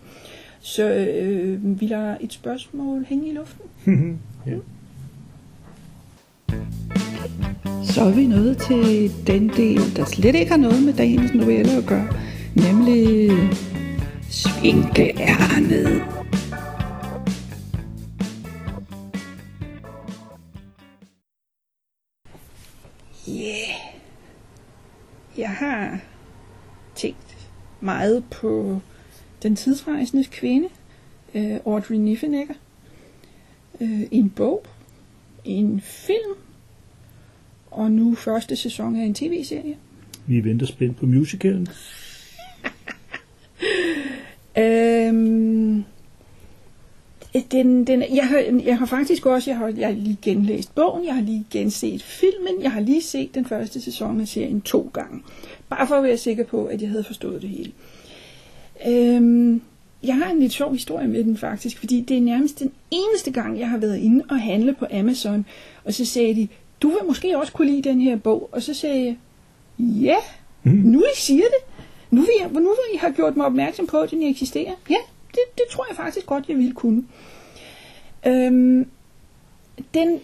[0.61, 3.67] Så øh, vi lader et spørgsmål hænge i luften.
[4.47, 4.57] ja.
[7.85, 11.73] Så er vi nået til den del, der slet ikke har noget med dagens novelle
[11.73, 12.09] at gøre,
[12.55, 13.31] nemlig
[14.31, 16.03] svinkeærnet.
[23.29, 23.71] Yeah.
[25.39, 26.01] Jeg har
[26.95, 27.37] tænkt
[27.81, 28.81] meget på
[29.43, 30.69] den tidsrejsende kvinde,
[31.35, 32.55] øh, Audrey Niffenegger.
[33.81, 34.65] i en bog,
[35.45, 36.33] en film,
[37.71, 39.77] og nu første sæson af en tv-serie.
[40.27, 41.69] Vi venter spændt på musicalen.
[44.59, 45.85] Øhm,
[47.51, 51.07] den, den, jeg, har, jeg har faktisk også, jeg har, jeg har lige genlæst bogen,
[51.07, 54.91] jeg har lige genset filmen, jeg har lige set den første sæson af serien to
[54.93, 55.23] gange.
[55.69, 57.73] Bare for at være sikker på, at jeg havde forstået det hele.
[58.87, 59.63] Øhm,
[60.03, 63.31] jeg har en lidt sjov historie med den faktisk, fordi det er nærmest den eneste
[63.31, 65.47] gang, jeg har været inde og handle på Amazon,
[65.85, 66.49] og så sagde de,
[66.83, 69.17] du vil måske også kunne lide den her bog, og så sagde jeg,
[69.79, 70.17] ja,
[70.63, 70.73] Mm.
[70.73, 74.01] nu I siger det, nu vil, jeg, nu vil I have gjort mig opmærksom på,
[74.01, 74.73] at den eksisterer.
[74.91, 74.97] Ja,
[75.31, 77.05] det, det tror jeg faktisk godt, jeg ville kunne.
[78.27, 78.87] Øhm,
[79.95, 80.21] den,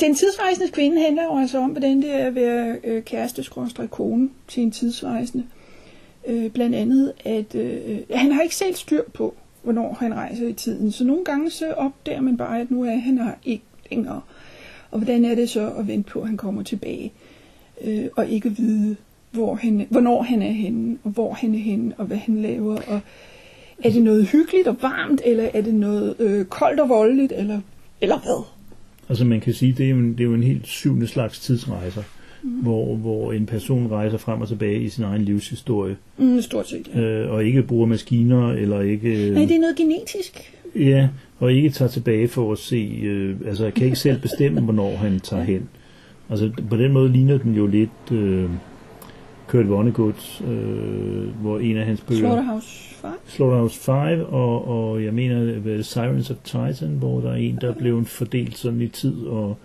[0.00, 3.44] den tidsrejsende kvinde handler jo altså om, hvordan det er at være øh, kæreste
[3.90, 5.44] kone til en tidsrejsende.
[6.26, 10.52] Øh, blandt andet, at øh, han har ikke selv styr på, hvornår han rejser i
[10.52, 10.92] tiden.
[10.92, 14.20] Så nogle gange så opdager man bare, at nu er han her ikke længere.
[14.90, 17.12] Og hvordan er det så at vente på, at han kommer tilbage?
[17.84, 18.96] Øh, og ikke vide,
[19.30, 22.76] hvor han, hvornår han er henne, og hvor han er henne, og hvad han laver.
[22.86, 23.00] Og,
[23.84, 27.60] Er det noget hyggeligt og varmt, eller er det noget øh, koldt og voldeligt, eller,
[28.00, 28.44] eller hvad?
[29.08, 31.40] Altså man kan sige, det er jo en, det er jo en helt syvende slags
[31.40, 32.02] tidsrejser,
[32.44, 32.50] mm.
[32.50, 36.90] hvor, hvor en person rejser frem og tilbage i sin egen livshistorie, Mm, stort set,
[36.94, 37.00] ja.
[37.00, 39.30] øh, og ikke bruger maskiner, eller ikke...
[39.30, 40.52] Nej, det er noget genetisk.
[40.76, 44.60] Ja, og ikke tager tilbage for at se, øh, altså jeg kan ikke selv bestemme,
[44.60, 45.68] hvornår han tager hen.
[46.30, 48.50] Altså på den måde ligner den jo lidt øh,
[49.46, 52.18] Kurt Vonnegut, øh, hvor en af hans bøger...
[52.20, 53.10] Slaughterhouse 5.
[53.26, 55.36] Slaughterhouse 5, og, og jeg mener
[55.76, 59.16] er Sirens of Titan, hvor der er en, der er blevet fordelt sådan i tid
[59.26, 59.56] og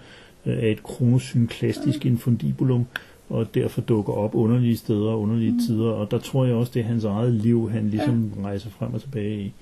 [0.46, 2.86] øh, er et kronosynklastisk infundibulum,
[3.30, 5.60] og derfor dukker op underlige steder og underlige mm.
[5.68, 8.46] tider, og der tror jeg også, det er hans eget liv, han ligesom ja.
[8.48, 9.54] rejser frem og tilbage i.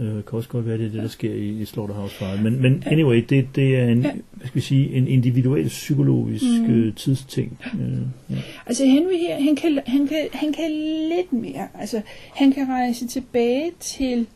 [0.00, 2.38] Øh, kan også godt være, det er det, der sker i, i Slaughterhouse 5.
[2.42, 4.10] Men, men anyway, det, det er en, Ja.
[4.32, 6.70] hvad skal vi sige, en individuel psykologisk Mm.
[6.74, 7.58] øh, tidsting.
[7.74, 7.98] Øh,
[8.36, 8.42] ja.
[8.66, 10.70] Altså Henry her, han kan, han, kan, han kan
[11.08, 11.68] lidt mere.
[11.80, 12.02] Altså,
[12.34, 14.26] han kan rejse tilbage til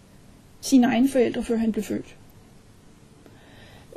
[0.61, 2.17] sine egne forældre, før han blev født.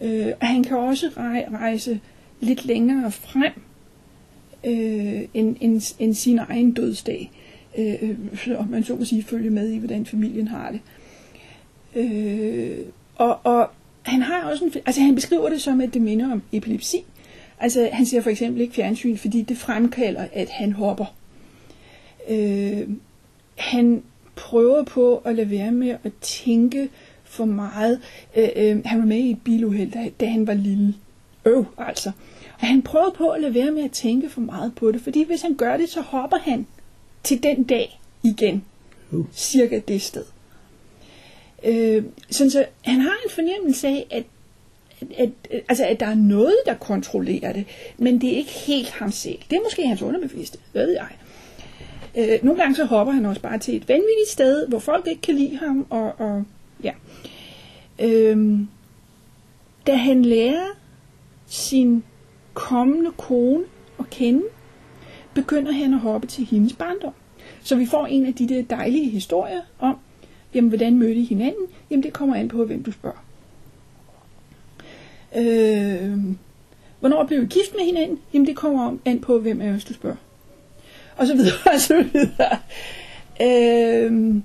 [0.01, 1.99] Øh, og han kan også rej, rejse
[2.39, 3.53] lidt længere frem
[4.63, 7.31] øh, end, end, end sin egen dødsdag.
[7.77, 8.17] Øh,
[8.57, 10.79] om man så må sige, følge med i, hvordan familien har det.
[11.95, 12.77] Øh,
[13.15, 13.69] og, og
[14.01, 17.05] han har også en, altså han beskriver det som, at det minder om epilepsi.
[17.59, 21.15] Altså han ser for eksempel ikke fjernsyn, fordi det fremkalder, at han hopper.
[22.29, 22.89] Øh,
[23.55, 24.03] han
[24.35, 26.89] prøver på at lade være med at tænke
[27.35, 27.99] for meget.
[28.35, 30.95] Øh, øh, han var med i et biluheld, da, da han var lille.
[31.45, 32.11] Øv, altså.
[32.59, 35.23] Og han prøver på at lade være med at tænke for meget på det, fordi
[35.23, 36.67] hvis han gør det, så hopper han
[37.23, 38.63] til den dag igen.
[39.11, 39.25] Uh.
[39.33, 40.23] Cirka det sted.
[41.63, 44.23] Øh, sådan så han har en fornemmelse af, at,
[45.17, 47.65] at, at, altså, at der er noget, der kontrollerer det,
[47.97, 49.39] men det er ikke helt ham selv.
[49.49, 51.07] Det er måske hans underbevidste, ved jeg.
[52.17, 55.21] Øh, nogle gange så hopper han også bare til et vanvittigt sted, hvor folk ikke
[55.21, 56.43] kan lide ham, og, og
[56.85, 56.93] ja.
[57.99, 58.67] Øhm,
[59.87, 60.67] da han lærer
[61.47, 62.03] sin
[62.53, 63.63] kommende kone
[63.99, 64.43] at kende,
[65.33, 67.13] begynder han at hoppe til hendes barndom.
[67.63, 69.97] Så vi får en af de der dejlige historier om,
[70.53, 71.65] jamen hvordan mødte I hinanden?
[71.89, 73.25] Jamen det kommer an på, hvem du spørger.
[75.35, 76.19] Øh,
[76.99, 78.19] hvornår blev I gift med hinanden?
[78.33, 80.15] Jamen det kommer an på, hvem af os du spørger.
[81.17, 82.57] Og så videre, og så videre.
[83.41, 84.35] Øh,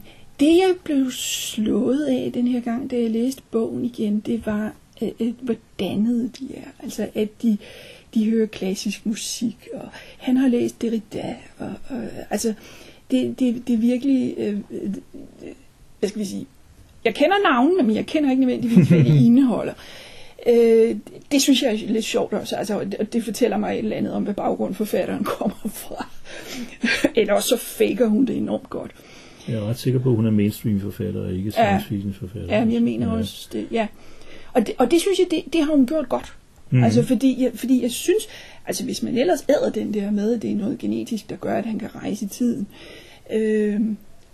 [0.41, 4.73] det jeg blev slået af den her gang, da jeg læste bogen igen, det var,
[5.03, 6.83] øh, øh, hvor dannede de er.
[6.83, 7.57] Altså at de,
[8.15, 12.55] de hører klassisk musik, og han har læst Derrida, og, og altså
[13.11, 14.91] det, det, det er virkelig, øh, øh,
[15.99, 16.47] hvad skal vi sige,
[17.05, 19.73] jeg kender navnene, men jeg kender ikke nødvendigvis, hvad de indeholder.
[20.47, 20.97] Øh,
[21.33, 24.13] det synes jeg er lidt sjovt også, altså, og det fortæller mig et eller andet
[24.13, 26.09] om, hvad baggrunden forfatteren kommer fra.
[27.21, 28.91] Eller også så faker hun det enormt godt.
[29.51, 32.49] Jeg er ret sikker på, at hun er mainstream-forfatter, og ikke science fiction-forfatter.
[32.57, 33.87] Ja, jeg mener også det, ja.
[34.53, 36.35] Og det, og det synes jeg, det, det har hun gjort godt.
[36.71, 36.85] Mm.
[36.85, 38.29] Altså fordi jeg, fordi jeg synes,
[38.67, 41.55] altså hvis man ellers æder den der med, at det er noget genetisk, der gør,
[41.59, 42.67] at han kan rejse i tiden,
[43.33, 43.81] øh,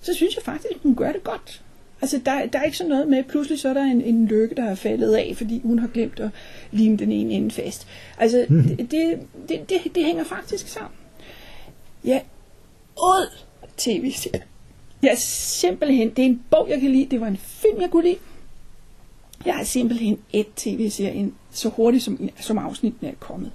[0.00, 1.62] så synes jeg faktisk, at hun gør det godt.
[2.02, 4.54] Altså der, der er ikke sådan noget med, pludselig så er der en, en lykke,
[4.54, 6.30] der er faldet af, fordi hun har glemt at
[6.72, 7.86] lime den ene ende fast.
[8.18, 8.76] Altså Mhm.
[8.76, 10.90] det, det, det, det, det hænger faktisk sammen.
[12.04, 12.20] Ja,
[12.98, 13.26] ud
[13.76, 14.42] tv-serie.
[15.02, 17.90] Jeg er simpelthen, det er en bog, jeg kan lide, det var en film, jeg
[17.90, 18.18] kunne lide.
[19.46, 23.52] Jeg er simpelthen et tv-serien så hurtigt, som, som afsnitten er kommet.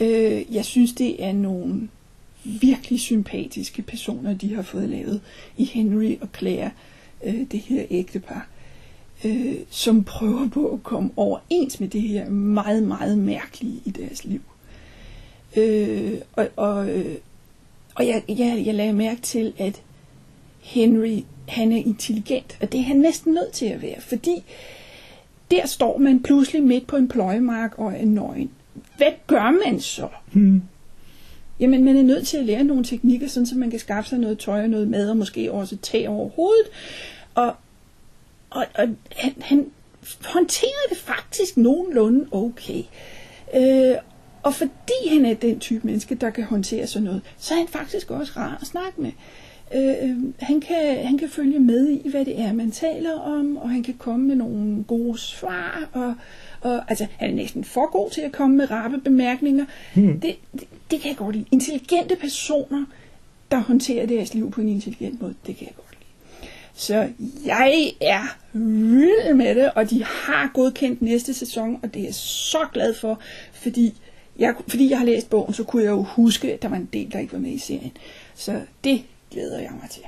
[0.00, 1.88] Øh, jeg synes, det er nogle
[2.44, 5.20] virkelig sympatiske personer, de har fået lavet
[5.56, 6.70] i Henry og Claire,
[7.24, 8.48] øh, det her ægtepar,
[9.24, 14.24] øh, som prøver på at komme overens med det her meget, meget mærkelige i deres
[14.24, 14.40] liv.
[15.56, 17.16] Øh, og og, øh,
[17.94, 19.82] og jeg, jeg, jeg lagde mærke til, at
[20.62, 24.42] Henry, han er intelligent, og det er han næsten nødt til at være, fordi
[25.50, 28.50] der står man pludselig midt på en pløjemark og er nøgen.
[28.96, 30.08] Hvad gør man så?
[30.32, 30.62] Hmm.
[31.60, 34.18] Jamen, man er nødt til at lære nogle teknikker, sådan så man kan skaffe sig
[34.18, 36.66] noget tøj og noget mad, og måske også tag over hovedet.
[37.34, 37.54] Og,
[38.50, 39.70] og, og han, han
[40.24, 42.82] håndterer det faktisk nogenlunde okay.
[43.56, 43.96] Øh,
[44.42, 47.68] og fordi han er den type menneske, der kan håndtere sådan noget, så er han
[47.68, 49.12] faktisk også rar at snakke med.
[49.74, 53.70] Øh, han, kan, han kan følge med i, hvad det er, man taler om, og
[53.70, 56.14] han kan komme med nogle gode svar, og,
[56.60, 59.64] og altså, han er næsten for god til at komme med rappe bemærkninger.
[59.94, 60.20] Hmm.
[60.20, 61.46] Det, det, det kan jeg godt lide.
[61.50, 62.84] Intelligente personer,
[63.50, 66.50] der håndterer deres liv på en intelligent måde, det kan jeg godt lide.
[66.74, 67.08] Så
[67.44, 72.14] jeg er vild med det, og de har godkendt næste sæson, og det er jeg
[72.14, 73.20] så glad for,
[73.52, 73.94] fordi
[74.38, 76.88] jeg, fordi jeg har læst bogen, så kunne jeg jo huske, at der var en
[76.92, 77.92] del, der ikke var med i serien.
[78.34, 80.02] Så det glæder jeg mig til.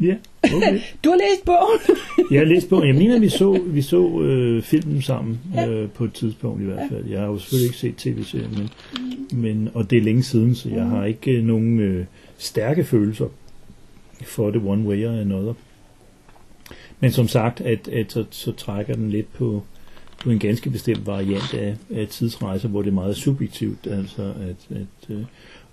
[0.00, 0.80] Ja, okay.
[1.04, 1.80] Du har læst bogen.
[2.32, 5.68] Jeg har læst på, jeg mener, vi så, vi så øh, filmen sammen Ja.
[5.68, 7.04] øh, på et tidspunkt i hvert fald.
[7.06, 8.70] Jeg har jo selvfølgelig ikke set tv-serien, men,
[9.42, 12.06] men, og det er længe siden, så jeg har ikke øh, nogen øh,
[12.38, 13.26] stærke følelser
[14.22, 15.54] for det one way or another.
[17.00, 19.62] Men som sagt, at, at så, så trækker den lidt på,
[20.24, 24.76] på en ganske bestemt variant af, af tidsrejser, hvor det er meget subjektivt, altså at,
[24.76, 25.22] at, øh,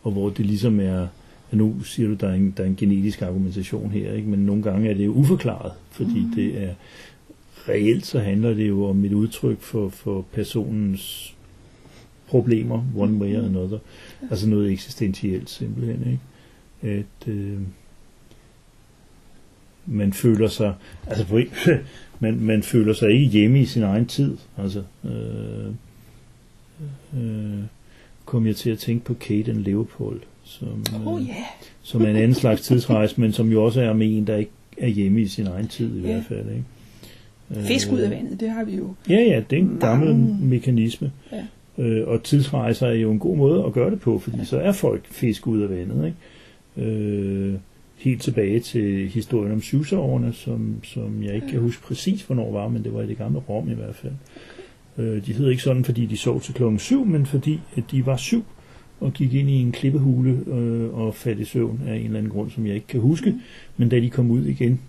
[0.03, 1.07] og hvor det ligesom er,
[1.51, 4.29] nu siger du, der er en, der er en genetisk argumentation her, ikke?
[4.29, 6.31] men nogle gange er det jo uforklaret, fordi mm.
[6.35, 6.73] det er
[7.69, 11.35] reelt så handler det jo om et udtryk for, for personens
[12.27, 13.79] problemer, one way or another.
[14.29, 16.99] Altså noget eksistentielt simpelthen, ikke?
[16.99, 17.59] At øh,
[19.85, 20.73] man føler sig,
[21.07, 21.39] altså på,
[22.19, 24.37] man, man føler sig ikke hjemme i sin egen tid.
[24.57, 25.73] Altså, øh,
[27.17, 27.63] øh,
[28.25, 31.33] kom jeg til at tænke på Kate and Leopold, som, oh, øh, ja.
[31.81, 34.51] som er en anden slags tidsrejse, men som jo også er med en, der ikke
[34.77, 36.07] er hjemme i sin egen tid i Ja.
[36.13, 36.45] hvert fald.
[36.49, 36.63] Ikke?
[37.61, 38.93] Øh, Fisk ud af vandet, det har vi jo.
[39.09, 40.37] Ja, ja, det er en gammel Mange.
[40.45, 41.11] mekanisme.
[41.31, 41.43] Ja.
[41.83, 44.71] Øh, og tidsrejser er jo en god måde at gøre det på, fordi så er
[44.71, 46.05] folk fisk ud af vandet.
[46.05, 46.89] Ikke?
[46.91, 47.53] Øh,
[47.97, 52.67] helt tilbage til historien om syvsårene, som, som jeg ikke kan huske præcis, hvornår var,
[52.67, 54.13] men det var i det gamle Rom i hvert fald.
[54.97, 58.05] Øh, de hed ikke sådan, fordi de sov til klokken syv, men fordi at de
[58.05, 58.43] var syv
[58.99, 62.31] og gik ind i en klippehule øh, og faldt i søvn af en eller anden
[62.31, 63.35] grund, som jeg ikke kan huske.
[63.77, 64.79] Men da de kom ud igen,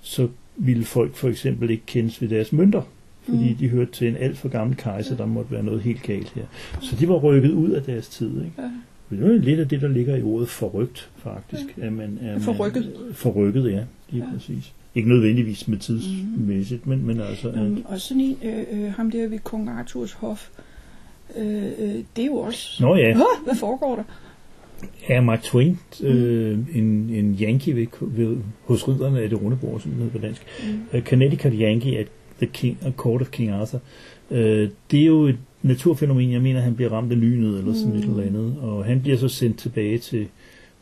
[0.00, 2.82] så ville folk for eksempel ikke kendes ved deres mønter,
[3.24, 3.56] fordi Mm.
[3.56, 6.42] de hørte til en alt for gammel kejser, der måtte være noget helt galt her.
[6.80, 8.28] Så de var rykket ud af deres tid.
[8.30, 8.52] Ikke?
[8.58, 8.70] Ja.
[9.10, 11.64] Det er lidt af det, der ligger i ordet forrygt, faktisk.
[11.82, 12.92] At man, er Forrykket.
[13.06, 13.68] Man, forrykket, ja.
[13.70, 14.16] Lige Ja.
[14.18, 14.32] ja.
[14.32, 14.72] præcis.
[14.96, 17.48] Ikke nødvendigvis med tidsmæssigt, men, men altså...
[17.48, 20.48] At, og sådan en, øh, øh, ham der ved kong Arthurs hof,
[21.36, 22.84] øh, øh, det er jo også...
[22.84, 24.02] Nå ja, Åh, hvad foregår der?
[25.08, 29.80] er Mark Twain øh, en, en Yankee ved, ved, hos ridderne af det runde bord,
[29.80, 30.42] som hedder på dansk.
[30.92, 30.98] Mm.
[30.98, 32.06] Uh, Connecticut Yankee at
[32.38, 33.80] the King, a Court of King Arthur.
[34.30, 34.36] Uh,
[34.90, 37.98] det er jo et naturfænomen, jeg mener, han bliver ramt af lynet eller sådan Mm.
[37.98, 40.26] et eller andet, og han bliver så sendt tilbage til,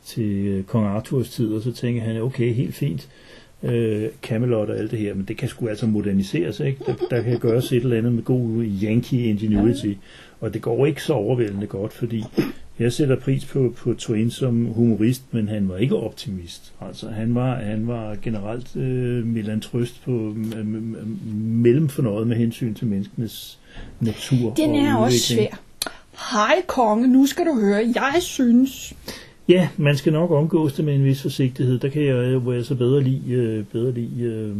[0.04, 3.08] til kong Arthurs tid, og så tænker han, okay, helt fint,
[3.62, 3.70] uh,
[4.22, 6.78] Camelot og alt det her, men det kan sgu altså moderniseres, ikke?
[6.86, 9.92] Der, der kan gøres et eller andet med god Yankee ingenuity,
[10.40, 12.24] og det går ikke så overvældende godt, fordi
[12.78, 16.72] jeg sætter pris på, på Twain som humorist, men han var ikke optimist.
[16.80, 23.58] Altså, han var, han var generelt øh, melantrøst på m- mellemfornøjet med hensyn til menneskenes
[24.00, 25.50] natur Den og er også udvikling.
[25.50, 25.60] svær.
[26.38, 27.92] Hej konge, nu skal du høre.
[27.94, 28.94] Jeg synes...
[29.48, 31.78] Ja, man skal nok omgås det med en vis forsigtighed.
[31.78, 34.56] Der kan jeg, øh, hvor jeg så bedre lide, øh, bedre lide øh,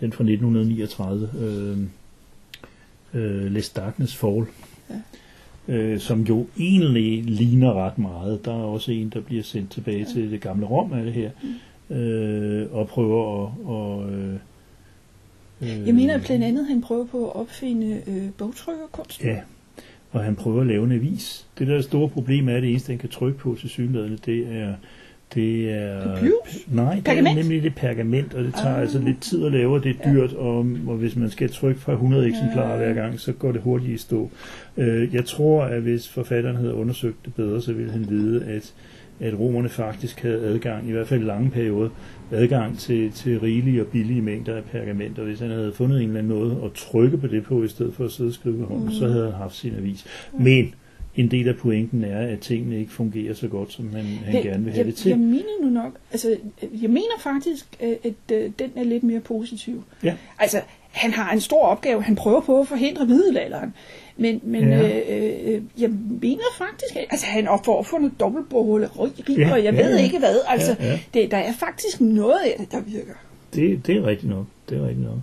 [0.00, 1.78] den fra 1939, øh,
[3.14, 4.46] øh, Les Darkness Fall,
[5.68, 5.74] ja.
[5.74, 8.44] øh, som jo egentlig ligner ret meget.
[8.44, 10.04] Der er også en, der bliver sendt tilbage ja.
[10.04, 11.30] til det gamle Rom af det her,
[11.90, 13.52] øh, og prøver at...
[13.64, 14.34] Og, øh,
[15.60, 19.24] øh, Jeg mener blandt andet, han prøver på at opfinde øh, bogtrykkerkunst.
[19.24, 19.40] Ja,
[20.10, 21.46] og han prøver at lave en avis.
[21.58, 24.46] Det der store problem er, at det eneste, han kan trykke på til synligheden, det
[24.56, 24.74] er...
[25.34, 26.16] Det er?
[26.68, 27.38] Nej, det Pergament?
[27.38, 28.80] er nemlig det pergament, og det tager Ah.
[28.80, 31.80] altså lidt tid at lave, og det er dyrt, og, og hvis man skal trykke
[31.80, 32.76] fra 100 eksemplarer Ja.
[32.92, 34.30] hver gang, så går det hurtigt i stå.
[34.76, 38.74] Øh, jeg tror, at hvis forfatteren havde undersøgt det bedre, så ville han vide, at,
[39.20, 41.88] at romerne faktisk havde adgang, i hvert fald lange perioder,
[42.32, 46.06] adgang til, til rigelige og billige mængder af pergament, og hvis han havde fundet en
[46.08, 48.56] eller anden måde at trykke på det på, i stedet for at sidde og skrive
[48.56, 48.92] med hånden, Mm.
[48.92, 50.06] så havde han haft sin avis.
[50.38, 50.74] Men
[51.16, 54.42] en del af pointen er, at tingene ikke fungerer så godt, som han, han jeg,
[54.42, 55.08] gerne vil have jeg, det til.
[55.08, 59.20] Jeg mener nu nok, altså, jeg mener faktisk, at, at øh, den er lidt mere
[59.20, 59.84] positiv.
[60.04, 60.14] Ja.
[60.38, 60.60] Altså,
[60.98, 63.74] han har en stor opgave, han prøver på at forhindre middelalderen.
[64.16, 64.88] Men, men Ja.
[64.88, 69.74] øh, øh, jeg mener faktisk, at altså, han får opfundet dobbeltbåle, Ja, ja, og jeg
[69.74, 70.04] ja, ved ja.
[70.04, 70.36] ikke hvad.
[70.48, 70.98] Altså, Ja, ja.
[71.14, 73.12] Det, der er faktisk noget af det, der virker.
[73.54, 74.46] Det, det er rigtigt nok.
[74.68, 75.18] Det er rigtigt nok.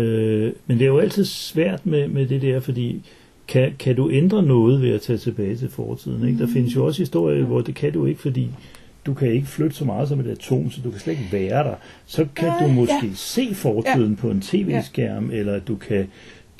[0.00, 3.02] Øh, men det er jo altid svært med, med det der, fordi
[3.48, 6.28] kan, kan du ændre noget ved at tage tilbage til fortiden?
[6.28, 6.38] Ikke?
[6.38, 8.48] Der findes jo også historier, hvor det kan du ikke, fordi
[9.06, 11.64] du kan ikke flytte så meget som et atom, så du kan slet ikke være
[11.64, 11.74] der.
[12.06, 13.14] Så kan Øh, du måske ja.
[13.14, 14.20] se fortiden ja.
[14.20, 16.06] på en tv-skærm, eller du kan,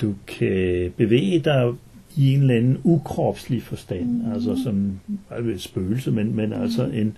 [0.01, 1.73] du kan bevæge dig
[2.17, 4.31] i en eller anden ukropslig forstand, mm.
[4.33, 4.99] altså som
[5.31, 7.17] altså et spøgelse, men, men altså en,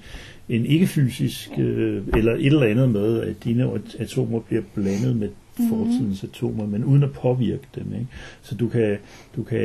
[0.49, 5.29] en ikke-fysisk, øh, eller et eller andet med, at dine atomer bliver blandet med
[5.69, 7.93] fortidens atomer, men uden at påvirke dem.
[7.93, 8.07] Ikke?
[8.41, 8.97] Så du kan,
[9.35, 9.59] du kan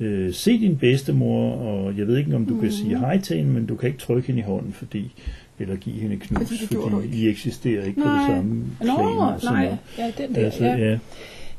[0.00, 2.60] øh, se din bedstemor, og jeg ved ikke, om du mm.
[2.60, 5.12] kan sige hej til hende, men du kan ikke trykke hende i hånden, fordi
[5.58, 7.16] eller give hende knus, Fordi det fordi.
[7.16, 8.26] I eksisterer ikke på det Nej.
[8.36, 9.40] samme Nå, plan.
[9.40, 10.76] sådan nej, ja, den der, Altså, ja.
[10.76, 10.98] ja,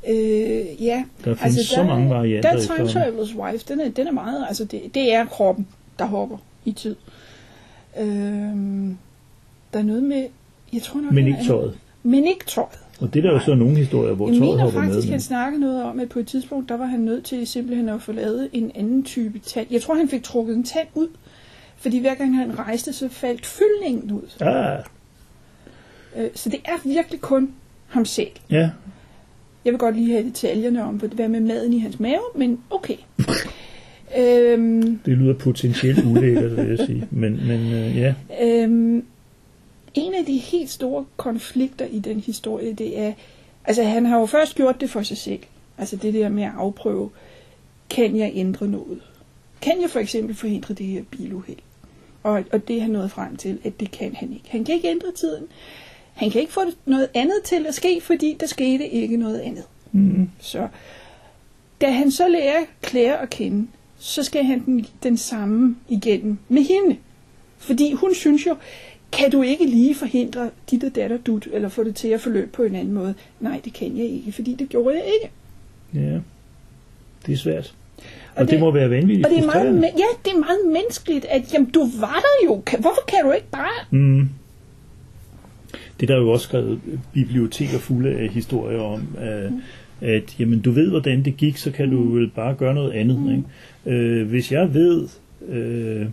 [0.10, 1.04] Øh, ja.
[1.25, 2.51] der findes altså, så mange varianter.
[2.51, 2.89] Der er Time.
[2.89, 5.67] Traveler's Wife, den er, den er meget, altså det, det er kroppen,
[5.99, 6.95] der hopper i tid.
[7.99, 8.97] Øhm,
[9.73, 10.27] der er noget med
[10.73, 11.77] Jeg tror nok, Men ikke tøjet.
[12.04, 12.80] Men ikke tøjet.
[13.01, 14.87] Og det er der jo så nogle historier, hvor Jeg tøjet mener hopper med.
[14.87, 17.47] faktisk, men- han snakkede noget om, at på et tidspunkt, der var han nødt til
[17.47, 19.67] simpelthen at få lavet en anden type tand.
[19.71, 21.07] Jeg tror, han fik trukket en tand ud,
[21.77, 24.21] fordi hver gang han rejste, så faldt fyldningen ud.
[24.39, 24.79] Ah,
[26.17, 27.49] Øh, Så det er virkelig kun
[27.87, 28.27] ham selv.
[28.51, 28.69] ja.
[29.65, 32.95] Jeg vil godt lige have detaljerne om, hvad med maden i hans mave, men okay.
[34.19, 37.07] øhm, Det lyder potentielt ulækkert, vil jeg sige.
[37.11, 38.13] Men, men øh, ja.
[38.43, 39.03] øhm,
[39.93, 43.13] en af de helt store konflikter i den historie, det er,
[43.65, 45.39] altså han har jo først gjort det for sig selv.
[45.77, 47.10] Altså det der med at afprøve,
[47.89, 49.01] kan jeg ændre noget?
[49.62, 51.58] Kan jeg for eksempel forhindre det her biluheld?
[52.23, 54.45] Og, og det er han nået frem til, at det kan han ikke.
[54.49, 55.47] Han kan ikke ændre tiden.
[56.13, 59.63] Han kan ikke få noget andet til at ske, fordi der skete ikke noget andet.
[59.91, 60.30] Mm.
[60.39, 60.67] Så
[61.82, 63.67] da han så lærer Claire at kende,
[63.99, 66.97] så skal han den, den samme igennem med hende.
[67.58, 68.56] Fordi hun synes jo,
[69.12, 72.47] kan du ikke lige forhindre dit og datter dut, eller få det til at forløbe
[72.52, 73.13] på en anden måde?
[73.39, 75.32] Nej, det kan jeg ikke, fordi det gjorde jeg ikke.
[76.08, 76.19] Ja,
[77.26, 77.74] det er svært.
[77.97, 78.04] Og,
[78.36, 81.26] Og det, det- må være vanvittigt Og det er meget, ja, det er meget menneskeligt,
[81.26, 82.56] at jamen, du var der jo.
[82.80, 83.86] Hvorfor kan du ikke bare...
[83.91, 84.30] Mm.
[86.00, 86.82] Det er der jo også skrevet
[87.13, 89.52] biblioteker fulde af historier om, at,
[90.02, 93.19] at jamen, du ved, hvordan det gik, så kan du vel bare gøre noget andet.
[93.19, 93.30] Mm.
[93.32, 93.43] Ikke?
[94.02, 95.08] Øh, hvis jeg ved,
[95.47, 96.06] øh,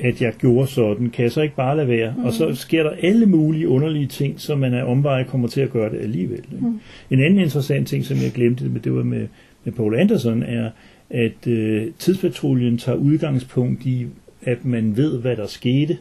[0.00, 2.14] at jeg gjorde sådan, kan jeg så ikke bare lade være?
[2.16, 2.24] Mm.
[2.24, 5.70] Og så sker der alle mulige underlige ting, som man af omveje kommer til at
[5.70, 6.38] gøre det alligevel.
[6.38, 6.66] Ikke?
[6.66, 6.80] Mm.
[7.10, 9.26] En anden interessant ting, som jeg glemte, men det var med,
[9.64, 10.70] med Paul Anderson, er,
[11.10, 14.06] at øh, tidspatruljen tager udgangspunkt i,
[14.42, 15.96] at man ved, hvad der skete,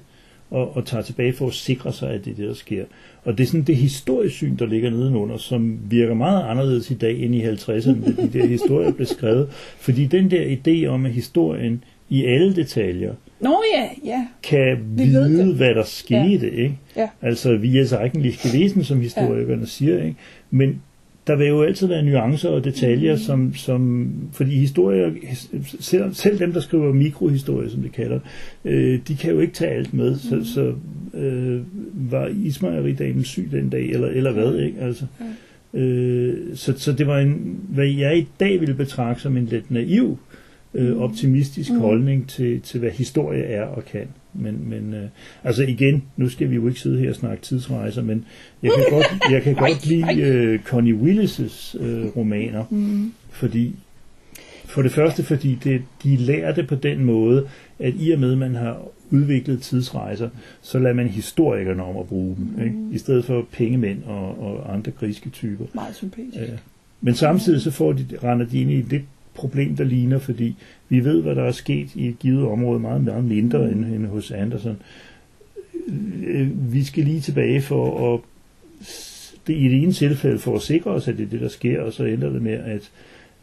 [0.52, 2.86] og, og tager tilbage for at sikre sig, at det er det, der sker.
[3.24, 7.20] Og det er sådan det historiesyn, der ligger nedenunder, som virker meget anderledes i dag
[7.20, 9.48] end i 50'erne, da de der historier blev skrevet.
[9.80, 14.28] Fordi den der idé om, at historien i alle detaljer Nå ja, ja.
[14.44, 15.56] kan Vi vide, det.
[15.56, 16.64] hvad der skete, ja.
[16.64, 16.78] ikke?
[16.96, 17.10] Ja.
[17.22, 19.66] Altså, vi er så eigentlich gewesen, som historikerne ja.
[19.66, 20.16] siger, ikke?
[20.52, 20.82] Men
[21.28, 23.20] der vil jo altid være nuancer og detaljer, mm.
[23.20, 25.12] som, som, fordi historier,
[25.80, 28.20] selv, selv dem, der skriver mikrohistorie, som de kalder,
[28.66, 30.74] øh, de kan jo ikke tage alt med, så, så
[31.20, 31.62] øh,
[32.12, 34.82] var Ismail-damen syg den dag, eller, eller hvad, ikke?
[34.82, 35.06] Altså,
[35.74, 39.72] øh, så, så det var en, hvad jeg i dag ville betragte som en lidt
[39.72, 40.37] naiv, øh,
[40.98, 41.80] optimistisk mm.
[41.80, 44.08] holdning til, til, hvad historie er og kan.
[44.34, 45.08] Men, men øh,
[45.44, 48.26] altså igen, nu skal vi jo ikke sidde her og snakke tidsrejser, men
[48.64, 53.12] jeg kan godt, jeg kan godt lide øh, Connie Willis' øh, romaner, Mm.
[53.30, 53.76] fordi
[54.66, 57.48] for det første, fordi det, de lærer det på den måde,
[57.80, 60.30] at i og med, at man har udviklet tidsrejser,
[60.62, 62.76] så lader man historikerne om at bruge dem, ikke?
[62.92, 65.66] i stedet for pengemænd og, og andre griske typer.
[65.74, 66.38] Meget sympatisk.
[66.38, 66.44] Ja.
[67.02, 69.04] Men samtidig så får de, render de ind i lidt
[69.38, 70.56] problem, der ligner, fordi
[70.90, 74.06] vi ved, hvad der er sket i et givet område, meget, meget mindre end, end
[74.06, 74.78] hos Anderson.
[76.26, 78.22] Øh, vi skal lige tilbage for at
[79.48, 81.82] det, i det ene tilfælde for at sikre os, at det er det, der sker,
[81.82, 82.92] og så ender det med, at,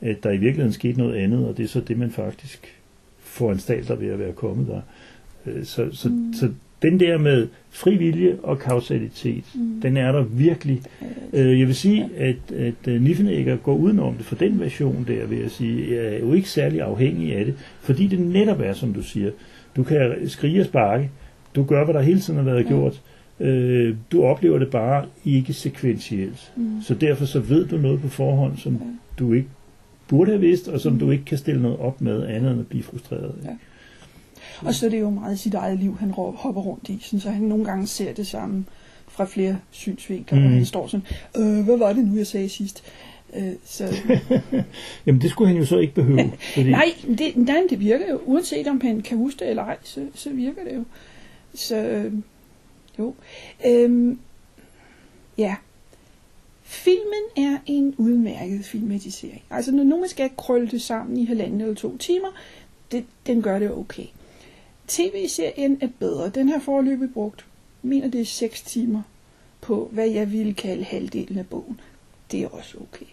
[0.00, 2.74] at der i virkeligheden skete noget andet, og det er så det, man faktisk
[3.18, 4.80] foranstalter ved at være kommet der.
[5.46, 6.32] Øh, så, så, mm.
[6.32, 6.50] så
[6.84, 9.80] den der med fri vilje og kausalitet, mm.
[9.82, 10.82] den er der virkelig.
[11.32, 15.26] Øh, Jeg vil sige, at, at øh, Niffenegger går udenom det for den version der,
[15.26, 18.72] vil jeg sige, jeg er jo ikke særlig afhængig af det, fordi det netop er,
[18.72, 19.30] som du siger.
[19.76, 21.10] Du kan skrige og sparke,
[21.56, 23.00] du gør, hvad der hele tiden har været gjort,
[23.40, 26.52] Øh, du oplever det bare ikke sekventielt.
[26.56, 26.82] Mm.
[26.82, 28.80] Så derfor så ved du noget på forhånd, som
[29.18, 29.48] du ikke
[30.08, 32.66] burde have vidst, og som du ikke kan stille noget op med, andet end at
[32.66, 33.34] blive frustreret.
[33.44, 33.50] Ja.
[34.64, 37.30] Og så er det jo meget sit eget liv, han hopper rundt i, sådan, så
[37.30, 38.64] han nogle gange ser det samme
[39.08, 40.44] fra flere synsvinkler, mm.
[40.44, 42.84] og han står sådan, øh, hvad var det nu, jeg sagde sidst?
[43.34, 43.96] Øh, så,
[45.06, 46.32] Jamen det skulle han jo så ikke behøve.
[46.54, 49.76] Fordi, nej, det, nej, det virker jo, uanset om han kan huske det eller ej,
[49.82, 50.84] så, så virker det jo.
[51.54, 52.12] Så, øh,
[52.98, 53.14] jo.
[53.66, 54.18] Øhm,
[55.38, 55.56] ja.
[56.62, 59.42] Filmen er en udmærket filmatisering.
[59.50, 62.28] Altså, når nogen skal krølle det sammen i halvanden eller to timer,
[62.92, 64.06] det, den gør det okay.
[64.88, 66.28] TV-serien er bedre.
[66.28, 67.46] Den har forløbig brugt,
[67.82, 69.02] mener det er 6 timer,
[69.60, 71.80] på hvad jeg ville kalde halvdelen af bogen.
[72.30, 73.06] Det er også okay.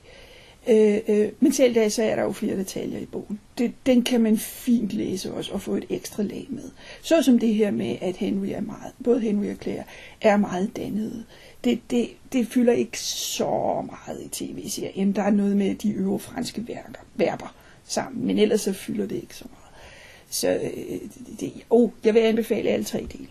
[0.67, 3.39] Øh, øh, men selv da, så er der jo flere detaljer i bogen.
[3.57, 6.69] Det, den kan man fint læse også og få et ekstra lag med.
[7.01, 9.83] Så som det her med, at Henry er meget, både Henry og Claire
[10.21, 11.23] er meget dannede.
[11.63, 15.11] Det, det, det fylder ikke så meget i tv-serien.
[15.11, 17.55] Der er noget med de øvre franske værker, verber
[17.85, 19.60] sammen, men ellers så fylder det ikke så meget.
[20.31, 20.99] Så øh,
[21.39, 23.27] det, oh, jeg vil anbefale alle tre dele.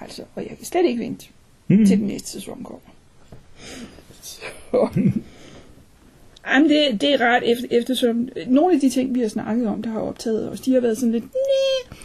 [0.00, 1.26] Altså, og jeg kan slet ikke vente
[1.68, 2.88] mm, til den næste sæson kommer.
[4.22, 4.88] Så.
[6.46, 9.82] Jamen, det, det er ret, efter, eftersom nogle af de ting, vi har snakket om,
[9.82, 11.98] der har optaget os, de har været sådan lidt, Næh,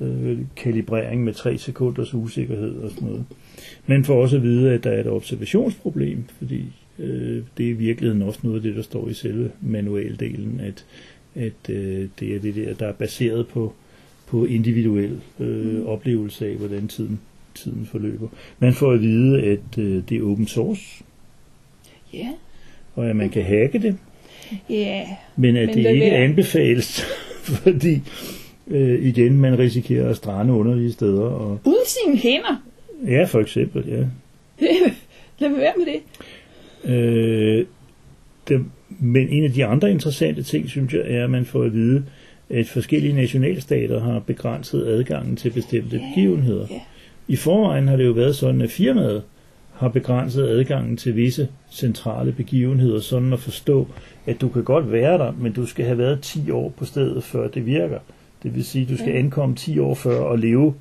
[0.02, 3.26] øh, kalibrering med tre sekunders usikkerhed og sådan noget.
[3.86, 6.64] Man får også at vide, at der er et observationsproblem, fordi
[7.02, 10.86] øh, det er i virkeligheden også noget af det, der står i selve manualdelen, at,
[11.36, 13.74] at øh, det er det der, der er baseret på,
[14.28, 15.88] på individuel øh, Mm.
[15.88, 17.20] oplevelse af, hvordan tiden,
[17.56, 18.28] tiden forløber.
[18.60, 21.04] Man får at vide, at øh, det er open source,
[22.14, 22.28] Ja.
[22.96, 23.98] og at man kan hacke det,
[24.70, 25.08] Ja.
[25.36, 26.16] men at Men det ikke være.
[26.24, 27.02] anbefales,
[27.64, 28.02] fordi
[28.68, 31.22] øh, igen, man risikerer at strande underlige steder.
[31.22, 32.64] Og, Ud sine hænder.
[33.08, 34.06] ja, for eksempel, ja.
[35.40, 36.00] Lad være med det.
[36.86, 37.66] Øh,
[38.48, 38.66] det,
[39.00, 42.04] men en af de andre interessante ting, synes jeg, er, at man får at vide,
[42.50, 46.68] at forskellige nationalstater har begrænset adgangen til bestemte Ja, begivenheder.
[46.70, 46.80] ja.
[47.28, 49.24] I forvejen har det jo været sådan, at firmaet
[49.74, 53.88] har begrænset adgangen til visse centrale begivenheder, sådan at forstå,
[54.26, 57.24] at du kan godt være der, men du skal have været 10 år på stedet,
[57.24, 58.00] før det virker.
[58.44, 60.74] Det vil sige, at du skal ankomme 10 år før og leve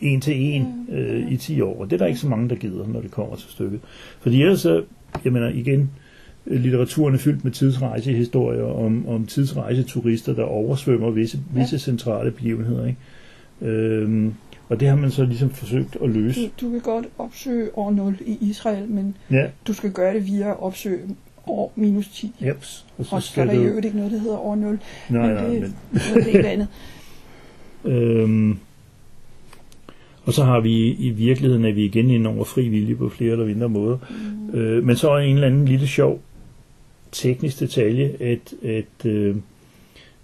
[0.00, 1.80] en til en øh, i 10 år.
[1.80, 3.80] Og det er der ikke så mange, der gider, når det kommer til stykket.
[4.20, 4.82] Fordi ellers så,
[5.24, 5.90] jeg mener igen,
[6.46, 11.60] litteraturen er fyldt med tidsrejsehistorier om, om tidsrejseturister, der oversvømmer visse, Ja.
[11.60, 12.86] visse centrale begivenheder.
[12.86, 12.98] Ikke?
[13.72, 14.34] Øhm,
[14.68, 16.40] og det har man så ligesom forsøgt at løse.
[16.60, 20.26] Du, du kan godt opsøge år 0 i Israel, men Ja, du skal gøre det
[20.26, 21.00] via at opsøge
[21.46, 22.32] år minus 10.
[22.42, 22.86] jeps.
[22.98, 24.78] Og Og så er der i øvrigt ikke noget, der hedder år 0.
[25.08, 26.68] Nej, men nej, det, men, det er helt andet.
[27.84, 28.58] øhm,
[30.24, 33.32] og så har vi i virkeligheden, at vi igen inde over fri vilje på flere
[33.32, 33.98] eller mindre måder.
[34.52, 34.58] Mm.
[34.58, 36.20] Øh, men så er en eller anden lille sjov
[37.12, 39.36] teknisk detalje, at, at øh,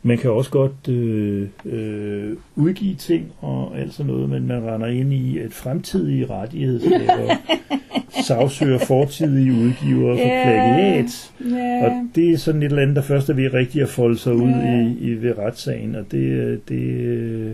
[0.02, 4.86] man kan også godt øh, øh, udgive ting og alt sådan noget, men man render
[4.86, 7.34] ind i, at fremtidige rettighedshaver
[8.26, 10.42] sagsøger fortidige udgivere for Ja.
[10.44, 11.32] plagiat.
[11.58, 14.18] Ja, Og det er sådan et eller andet, der først er ved rigtig at folde
[14.18, 14.86] sig ud Ja.
[14.86, 17.50] i, i ved retssagen, og det, det øh,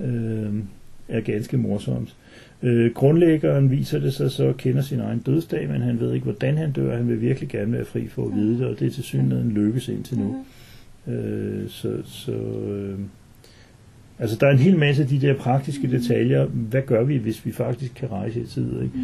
[0.00, 0.52] øh,
[1.08, 2.14] er ganske morsomt.
[2.62, 6.56] Øh, grundlæggeren viser det sig så kender sin egen dødsdag, men han ved ikke, hvordan
[6.56, 6.96] han dør.
[6.96, 9.50] Han vil virkelig gerne være fri for at vide det, og det er til synligheden
[9.50, 10.24] lykkes indtil nu.
[11.06, 11.14] Mhm.
[11.14, 12.98] Øh, så så øh,
[14.18, 16.46] altså der er en hel masse af de der praktiske detaljer.
[16.46, 18.82] Hvad gør vi, hvis vi faktisk kan rejse i tid?
[18.82, 18.94] Ikke?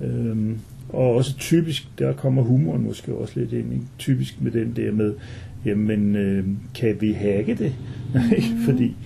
[0.00, 0.06] Mm.
[0.06, 3.84] Øhm, og også typisk, der kommer humoren måske også lidt ind, ikke?
[3.98, 5.14] typisk med den der med,
[5.64, 6.44] jamen, øh,
[6.74, 7.74] kan vi hacke det?
[8.36, 8.48] Ikke?
[8.66, 8.96] Fordi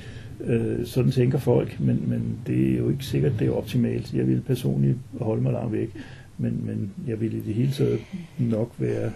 [0.44, 4.14] øh, sådan tænker folk, men, men det er jo ikke sikkert, det er optimalt.
[4.14, 5.90] Jeg vil personligt holde mig langt væk,
[6.38, 7.98] men, men jeg vil i det hele taget
[8.38, 9.10] nok være...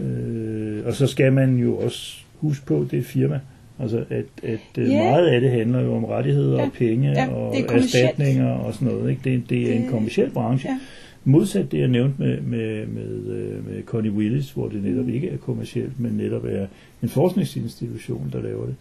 [0.00, 3.40] Øh, og så skal man jo også huske på, det er et firma,
[3.78, 4.88] Altså at, at yeah.
[4.90, 5.02] Ja.
[5.10, 6.64] meget af det handler jo om rettigheder Ja.
[6.66, 9.10] og penge Ja, og er erstatninger og sådan noget.
[9.10, 9.20] Ikke?
[9.24, 10.68] Det, det er en Det- kommersiel branche.
[10.68, 10.78] ja.
[11.24, 15.28] Modsat det, jeg nævnte med, med, med, øh, med Connie Willis, hvor det netop ikke
[15.28, 16.66] er kommercielt, men netop er
[17.02, 18.74] en forskningsinstitution, der laver det,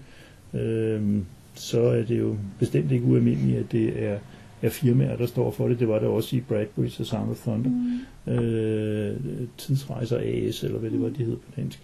[0.62, 4.18] øhm, så er det jo bestemt ikke ualmindeligt, at det er,
[4.62, 5.80] er firmaer, der står for det.
[5.80, 7.70] Det var det også i Bradbridge og Sound of Thunder.
[7.70, 8.34] Mm.
[8.34, 9.16] Øh,
[9.58, 11.80] tidsrejser AS, eller hvad det var, de hed på dansk.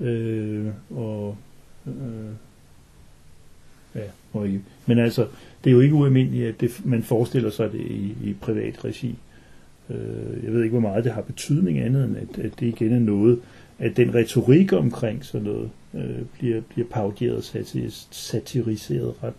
[0.00, 1.36] Øh, og
[1.86, 1.92] øh,
[3.94, 4.60] ja, og ikke.
[4.86, 5.26] Men altså,
[5.64, 9.18] det er jo ikke ualmindeligt, at det, man forestiller sig det i, i privat regi.
[9.90, 12.92] Øh, jeg ved ikke, hvor meget det har betydning andet, end at, at det igen
[12.92, 13.40] er noget,
[13.82, 19.34] at den retorik omkring sådan noget øh, bliver, bliver pauderet, satir, satiriseret ret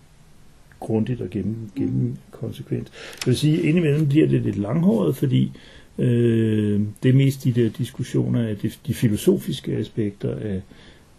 [0.80, 2.92] grundigt og gennem, gennem konsekvent.
[3.26, 5.52] Jeg vil sige, indimellem bliver det lidt langhåret, fordi
[5.98, 10.62] øh, det er mest de der diskussioner af de, de filosofiske aspekter af,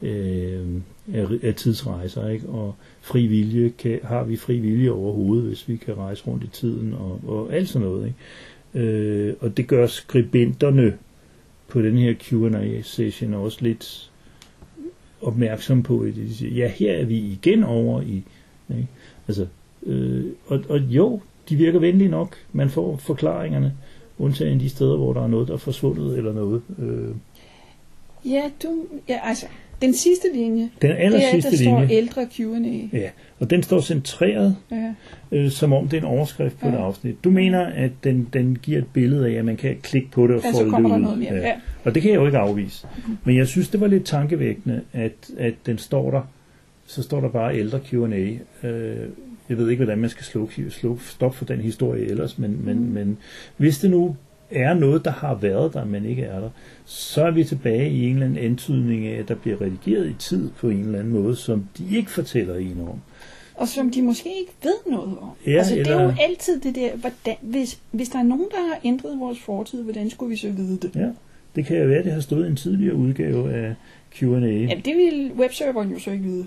[0.02, 0.66] øh,
[1.14, 2.48] af, af tidsrejser, ikke?
[2.48, 6.48] og fri vilje, kan, har vi fri vilje overhovedet, hvis vi kan rejse rundt i
[6.52, 8.06] tiden, og, og alt sådan noget.
[8.06, 8.86] Ikke?
[8.86, 10.98] Øh, og det gør skribenterne
[11.74, 14.10] på den her Q&A-session også lidt
[15.22, 18.22] opmærksom på, at de siger, ja, her er vi igen over i,
[18.70, 18.88] ikke?
[19.28, 19.46] altså,
[19.82, 23.74] øh, og, og jo, de virker venlige nok, man får forklaringerne,
[24.18, 26.62] undtagen de steder, hvor der er noget, der er forsvundet eller noget.
[26.78, 27.14] Øh.
[28.24, 29.46] Ja, du, ja, altså,
[29.84, 32.96] den sidste linje, Den aller det er, sidste der står linje, ældre Q&A.
[32.98, 33.08] ja,
[33.38, 34.94] og den står centreret, Ja.
[35.32, 36.74] øh, som om det er en overskrift på Ja.
[36.74, 37.24] et afsnit.
[37.24, 40.36] Du mener, at den, den giver et billede af, at man kan klikke på det
[40.36, 40.98] og Ja, folde det ud.
[41.00, 41.34] noget mere.
[41.34, 41.52] Ja.
[41.84, 42.86] Og det kan jeg jo ikke afvise.
[43.24, 46.22] Men jeg synes, det var lidt tankevækkende, at, at den står der,
[46.86, 48.66] så står der bare ældre Q&A.
[48.68, 48.96] Øh,
[49.48, 52.76] jeg ved ikke, hvordan man skal slå, slå stop for den historie ellers, men, men,
[52.76, 52.82] Mm.
[52.82, 53.18] men
[53.56, 54.16] hvis det nu
[54.54, 56.50] er noget, der har været der, men ikke er der,
[56.84, 60.14] så er vi tilbage i en eller anden antydning af, at der bliver redigeret i
[60.18, 63.00] tid på en eller anden måde, som de ikke fortæller en om.
[63.54, 65.28] Og som de måske ikke ved noget om.
[65.46, 68.68] Ja, altså, det er jo altid det der, hvordan, hvis, hvis der er nogen, der
[68.68, 70.96] har ændret vores fortid, hvordan skulle vi så vide det?
[70.96, 71.08] Ja,
[71.56, 73.74] det kan jo være, at det har stået i en tidligere udgave af
[74.14, 74.26] Q&A.
[74.26, 76.46] Jamen, det vil webserveren jo så ikke vide.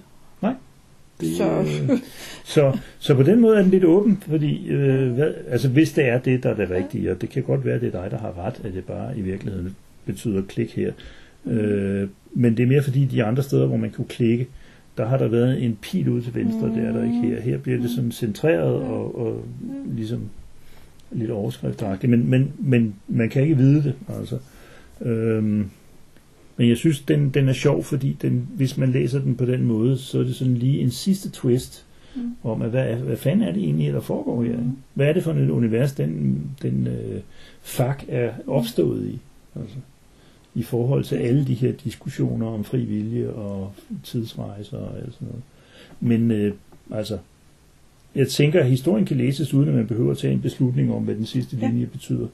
[1.22, 1.60] Det, Så-
[1.90, 2.00] øh,
[2.54, 6.06] så, så på den måde er den lidt åben, fordi øh, hvad, altså hvis det
[6.06, 8.12] er det, der er det rigtige, og det kan godt være, at det er dig,
[8.12, 10.92] der har ret, at det bare i virkeligheden betyder klik her.
[11.46, 14.48] Øh, men det er mere fordi, de andre steder, hvor man kunne klikke,
[14.98, 17.42] der har der været en pil ud til venstre, det er der ikke her.
[17.42, 19.44] Her bliver det sådan centreret og, og
[19.96, 20.22] ligesom
[21.12, 24.38] lidt overskriftagtigt, men, men, men man kan ikke vide det, altså.
[25.02, 25.66] Øhm,
[26.58, 29.64] men jeg synes, den, den er sjov, fordi den, hvis man læser den på den
[29.64, 31.84] måde, så er det sådan lige en sidste twist
[32.16, 32.36] Mm.
[32.44, 34.52] om, at hvad, hvad fanden er det egentlig, der foregår her?
[34.52, 34.60] Mm.
[34.60, 34.72] ikke?
[34.94, 37.22] Hvad er det for et univers, den, den øh,
[37.62, 39.20] fak er opstået i?
[39.60, 39.76] Altså,
[40.56, 45.28] I forhold til alle de her diskussioner om fri vilje og tidsrejser og alt sådan
[45.28, 45.44] noget.
[46.00, 46.54] Men øh,
[46.92, 47.18] altså,
[48.16, 51.04] jeg tænker, at historien kan læses uden, at man behøver at tage en beslutning om,
[51.04, 51.68] hvad den sidste Ja.
[51.70, 52.28] linje betyder.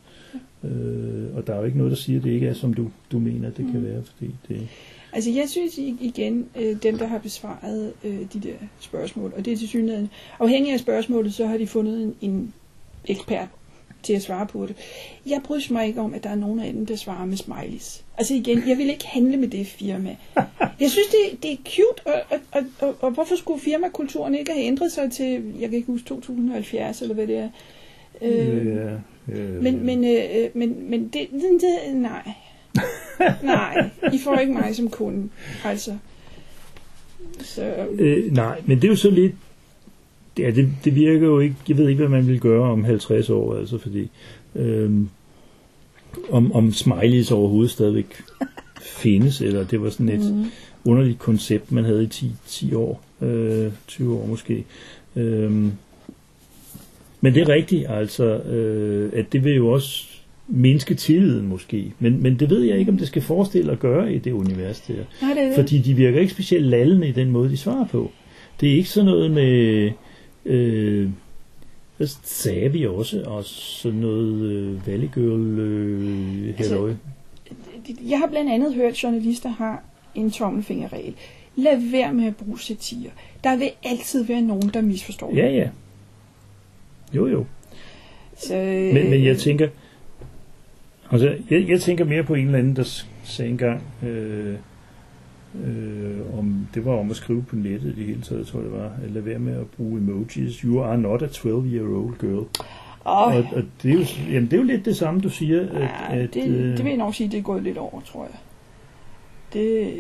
[0.64, 2.90] Øh, og der er jo ikke noget, der siger, at det ikke er, som du,
[3.12, 3.86] du mener, det kan Mm.
[3.86, 4.68] være, fordi det...
[5.14, 9.54] Altså, jeg synes igen, øh, dem, der har besvaret øh, de der spørgsmål, og det
[9.54, 10.10] er til synligheden,
[10.40, 12.54] afhængig af spørgsmålet, så har de fundet en, en
[13.06, 13.48] ekspert
[14.04, 14.76] til at svare på det.
[15.26, 18.04] Jeg bryder mig ikke om, at der er nogen af dem, der svarer med smileys.
[18.18, 20.16] Altså igen, jeg vil ikke handle med det firma.
[20.80, 24.52] Jeg synes, det, det er cute, og, og, og, og, og hvorfor skulle firmakulturen ikke
[24.52, 27.50] have ændret sig til, jeg kan ikke huske, 2070, eller hvad det er.
[28.22, 28.90] Øh, ja,
[29.28, 32.34] øh, men, men, øh, øh, men, men det, det, det, nej.
[33.44, 35.30] nej, I får ikke mig som kunde,
[35.66, 35.98] altså.
[37.40, 39.34] Så, Øh, nej, men det er jo så lidt...
[40.38, 41.56] Ja, det, det virker jo ikke...
[41.68, 44.10] Jeg ved ikke, hvad man vil gøre om 50 år, altså, fordi...
[44.56, 45.10] Øhm,
[46.30, 48.24] om, om smileys overhovedet stadigvæk
[48.82, 50.46] findes, eller det var sådan et mm,
[50.86, 54.66] underligt koncept, man havde i 10, 10 år, øh, 20 år måske.
[55.16, 55.72] Øhm,
[57.24, 60.08] men det er rigtigt, altså, øh, at det vil jo også
[60.48, 61.94] mindske tilliden måske.
[62.00, 64.82] Men, men det ved jeg ikke, om det skal forestille at gøre i det univers
[64.82, 64.94] der.
[65.22, 65.56] nej, det det.
[65.56, 68.12] Fordi de virker ikke specielt lallende i den måde, de svarer på.
[68.62, 69.92] Det er ikke sådan noget med...
[70.46, 71.10] Øh,
[71.98, 73.24] hvad sagde vi også?
[73.26, 76.96] Og sådan noget øh, Valley Girl øh, Altså.
[78.10, 79.84] Jeg har blandt andet hørt, at journalister har
[80.16, 81.14] en tommelfingerregel.
[81.56, 83.10] Lad være med at bruge satire.
[83.44, 85.36] Der vil altid være nogen, der misforstår.
[85.36, 85.70] Ja, ja.
[87.16, 87.46] Jo, jo.
[88.38, 88.54] Så,
[88.94, 89.68] Men, men jeg tænker...
[91.12, 93.84] Altså, jeg, jeg tænker mere på en eller anden, der sagde engang...
[94.04, 94.56] Øh,
[95.66, 98.70] øh, om det var om at skrive på nettet i det hele taget, tror jeg
[98.70, 98.92] det var.
[99.04, 100.58] At lade være med at bruge emojis.
[100.58, 102.48] You are not a 12-year-old girl.
[103.06, 105.70] Åh, Og, og det, er jo, jamen, det er jo lidt det samme, du siger.
[105.70, 108.02] At, ja, at, det, øh, det vil jeg nok sige, det er gået lidt over,
[108.02, 108.40] tror jeg.
[109.54, 109.94] Det,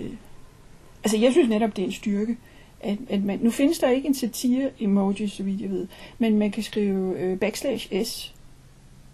[1.03, 2.37] altså, jeg synes netop, det er en styrke.
[2.83, 5.87] At, at man, nu findes der ikke en satire-emoji, så vidt jeg ved,
[6.19, 8.33] men man kan skrive øh, backslash s.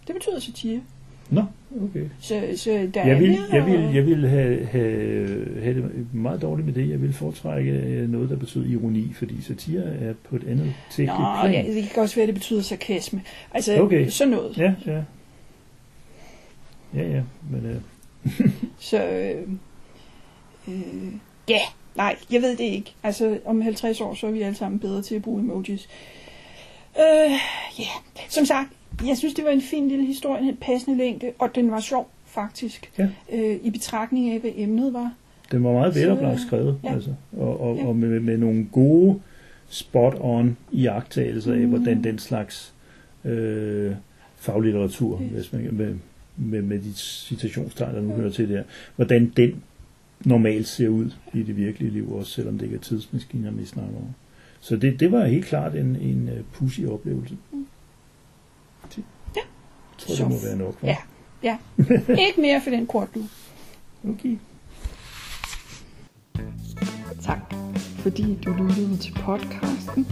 [0.07, 0.81] Det betyder satire.
[1.31, 1.43] Nå,
[1.83, 2.05] okay.
[2.19, 6.07] Så, så der Jeg er vil, mere- jeg vil, jeg vil have, have, have det
[6.13, 6.89] meget dårligt med det.
[6.89, 11.07] Jeg vil foretrække øh, noget, der betyder ironi, fordi satire er på et andet teknisk
[11.19, 11.51] Nå, plan.
[11.65, 13.21] ja, det kan også være, at det betyder sarkasme.
[13.53, 14.09] Altså, Okay.
[14.09, 14.57] sådan noget.
[14.57, 15.01] Ja, ja.
[16.93, 17.81] Ja, ja, men øh,
[18.79, 19.41] Så, øh,
[20.67, 21.13] øh,
[21.49, 21.59] ja,
[21.99, 22.93] nej, jeg ved det ikke.
[23.03, 25.89] Altså, om 50 år, så er vi alle sammen bedre til at bruge emojis.
[26.99, 27.31] Øh,
[27.79, 27.85] ja,
[28.29, 28.69] som sagt,
[29.07, 32.09] jeg synes, det var en fin lille historie, en passende længde, og den var sjov,
[32.25, 32.91] faktisk.
[32.97, 33.07] Ja.
[33.33, 35.13] Øh, I betragtning af, hvad emnet var.
[35.51, 36.93] den var meget veloplagt skrevet, ja.
[36.93, 37.85] altså, og, og, Ja.
[37.85, 39.19] og med, med nogle gode
[39.69, 42.73] spot on i agtagelser af, hvordan den slags
[43.25, 43.91] øh,
[44.37, 45.95] faglitteratur, hvis man, med,
[46.37, 48.63] med, med de citationstegn, der nu hører til der,
[48.95, 49.63] hvordan den
[50.25, 53.95] normalt ser ud i det virkelige liv, også selvom det ikke er tidsmaskiner, vi snakker
[53.97, 54.07] om.
[54.59, 57.37] Så det, det var helt klart en, en uh, pussy oplevelse.
[57.51, 59.03] Det,
[59.35, 59.41] Ja.
[59.41, 59.43] Jeg
[59.97, 60.75] tror, Så- det må være nok.
[60.83, 60.87] hva'?
[60.87, 60.97] Ja,
[61.43, 61.57] ja.
[62.27, 63.23] Ikke mere for den kort du.
[64.09, 64.37] Okay.
[67.21, 67.53] Tak,
[67.99, 70.07] fordi du lyttede til podcasten.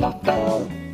[0.00, 0.87] Loftet.